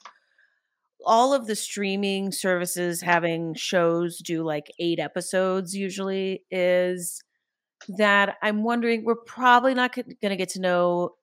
[1.05, 7.21] all of the streaming services having shows do like eight episodes usually is
[7.97, 11.15] that I'm wondering we're probably not going to get to know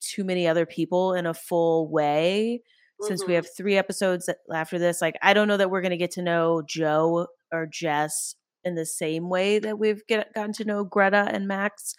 [0.00, 2.62] too many other people in a full way
[3.02, 3.08] mm-hmm.
[3.08, 3.34] since we mm-hmm.
[3.36, 5.00] have three episodes after this.
[5.00, 8.34] Like, I don't know that we're going to get to know Jo or Jess
[8.64, 11.94] in the same way that we've get, gotten to know Greta and Max.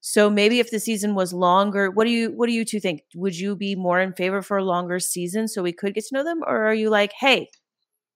[0.00, 3.02] So maybe if the season was longer, what do you what do you two think?
[3.14, 6.14] Would you be more in favor for a longer season so we could get to
[6.14, 7.48] know them, or are you like, hey,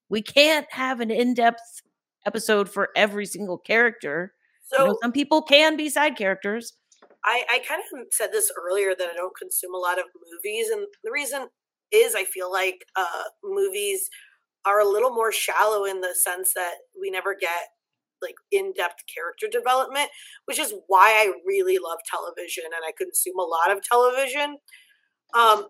[0.09, 1.83] we can't have an in depth
[2.27, 4.35] episode for every single character?
[4.65, 6.73] So you know, some people can be side characters.
[7.25, 10.71] I, I kind of said this earlier that I don't consume a lot of movies,
[10.71, 11.47] and the reason
[11.93, 14.09] is I feel like uh, movies
[14.65, 17.69] are a little more shallow in the sense that we never get
[18.23, 20.09] like in-depth character development
[20.47, 24.57] which is why i really love television and i consume a lot of television.
[25.35, 25.67] Um,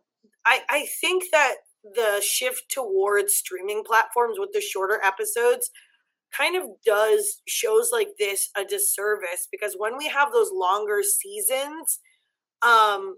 [0.46, 1.56] I, I think that
[1.94, 5.70] the shift towards streaming platforms with the shorter episodes
[6.36, 12.00] kind of does shows like this a disservice because when we have those longer seasons
[12.62, 13.16] um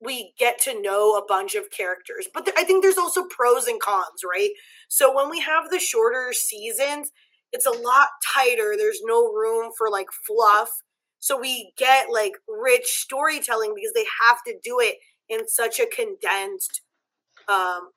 [0.00, 2.28] we get to know a bunch of characters.
[2.32, 4.50] But th- I think there's also pros and cons, right?
[4.88, 7.10] So when we have the shorter seasons,
[7.52, 8.74] it's a lot tighter.
[8.76, 10.70] There's no room for like fluff.
[11.20, 14.96] So we get like rich storytelling because they have to do it
[15.28, 16.82] in such a condensed
[17.48, 17.90] um,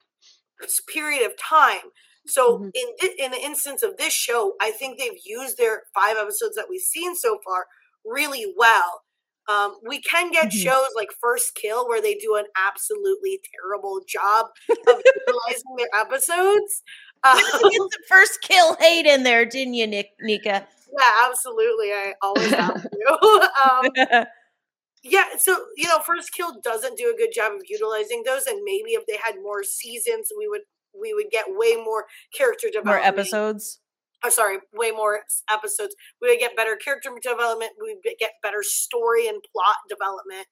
[0.93, 1.91] period of time.
[2.27, 2.71] So Mhm.
[2.75, 6.69] in in the instance of this show, I think they've used their five episodes that
[6.69, 7.67] we've seen so far
[8.05, 9.03] really well.
[9.49, 10.63] Um, we can get Mhm.
[10.63, 16.83] shows like First Kill where they do an absolutely terrible job of utilizing their episodes.
[17.25, 20.65] Um, Get the first kill hate in there, didn't you, Nick, Nika?
[20.97, 21.91] yeah, absolutely.
[21.91, 23.49] I always have to.
[23.61, 24.25] um,
[25.03, 28.61] yeah, so you know, First Kill doesn't do a good job of utilizing those, and
[28.63, 30.61] maybe if they had more seasons, we would
[30.97, 32.95] we would get way more character development.
[33.03, 33.81] More episodes.
[34.23, 35.95] Oh, sorry, way more episodes.
[36.21, 37.71] We would get better character development.
[37.81, 40.47] We would get better story and plot development.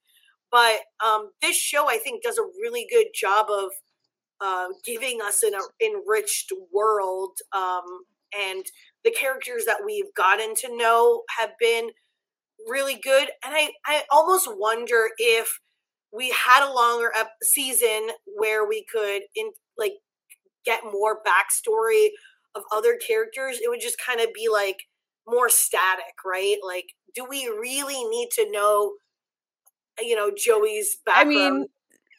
[0.51, 3.72] But um, this show, I think, does a really good job of
[4.41, 7.84] uh, giving us an uh, enriched world, um,
[8.38, 8.65] and
[9.03, 11.89] the characters that we've gotten to know have been
[12.68, 13.30] really good.
[13.45, 15.59] And I, I almost wonder if
[16.13, 19.93] we had a longer ep- season where we could in like
[20.65, 22.09] get more backstory
[22.58, 24.78] of other characters, it would just kind of be like
[25.28, 26.58] more static, right?
[26.66, 26.86] Like,
[27.16, 28.93] do we really need to know,
[29.99, 31.28] you know, Joey's background?
[31.38, 31.68] I mean,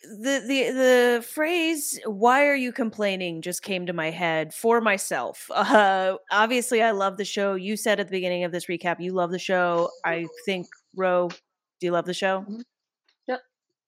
[0.02, 5.50] the the the phrase "Why are you complaining?" just came to my head for myself.
[5.56, 7.54] Uh, obviously, I love the show.
[7.54, 9.90] You said at the beginning of this recap, you love the show.
[10.04, 12.46] I think Ro, do you love the show?
[12.48, 12.62] Mhm.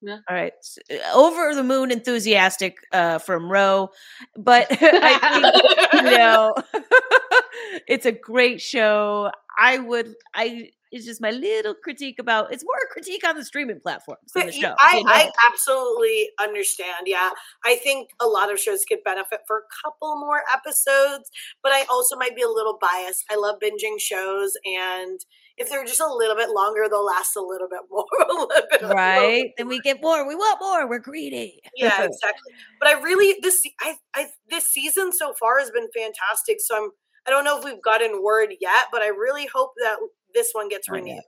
[0.03, 0.09] Yep.
[0.11, 0.19] Yeah.
[0.29, 0.53] All right,
[0.91, 3.91] uh, over the moon enthusiastic uh, from Ro,
[4.37, 5.55] but I think
[5.93, 6.55] you know
[7.87, 12.75] it's a great show i would i it's just my little critique about it's more
[12.85, 15.13] a critique on the streaming platforms than the But show I, you know?
[15.13, 17.07] I absolutely understand.
[17.07, 17.31] Yeah.
[17.65, 21.31] I think a lot of shows could benefit for a couple more episodes,
[21.63, 23.25] but I also might be a little biased.
[23.31, 25.21] I love binging shows, and
[25.61, 28.05] if they're just a little bit longer, they'll last a little bit more.
[28.29, 29.43] a little bit, right?
[29.45, 31.61] Bit then we get more we want more we're greedy.
[31.77, 32.53] Yeah exactly.
[32.81, 36.91] But i really this i i this season so far has been fantastic so i'm
[37.27, 39.97] i don't know if we've gotten word yet but i really hope that
[40.35, 41.03] this one gets Not yet.
[41.05, 41.23] renewed.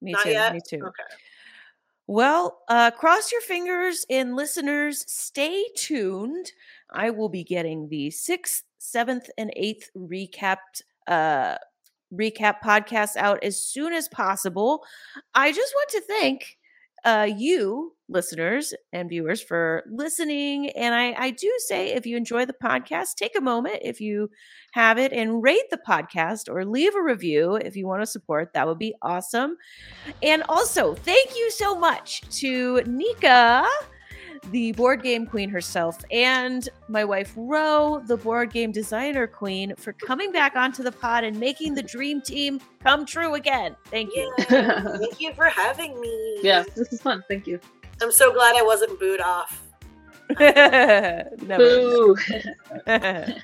[0.00, 0.52] Me Not too yet?
[0.52, 0.76] me too.
[0.84, 1.14] Okay.
[2.06, 6.52] Well uh cross your fingers and listeners stay tuned.
[6.90, 11.56] I will be getting the sixth seventh and eighth recapped uh
[12.12, 14.82] recap podcast out as soon as possible
[15.34, 16.58] i just want to thank
[17.04, 20.70] uh, you listeners and viewers for listening.
[20.70, 24.30] And I, I do say if you enjoy the podcast, take a moment if you
[24.72, 28.52] have it and rate the podcast or leave a review if you want to support.
[28.54, 29.56] That would be awesome.
[30.22, 33.66] And also, thank you so much to Nika,
[34.50, 39.92] the board game queen herself, and my wife Ro, the board game designer queen, for
[39.92, 43.76] coming back onto the pod and making the dream team come true again.
[43.86, 44.32] Thank you.
[44.50, 47.22] yeah thank you for having me yeah, this is fun.
[47.28, 47.60] Thank you.
[48.02, 49.64] i'm so glad i wasn't booed off
[50.38, 51.56] Never.
[51.56, 52.16] Boo.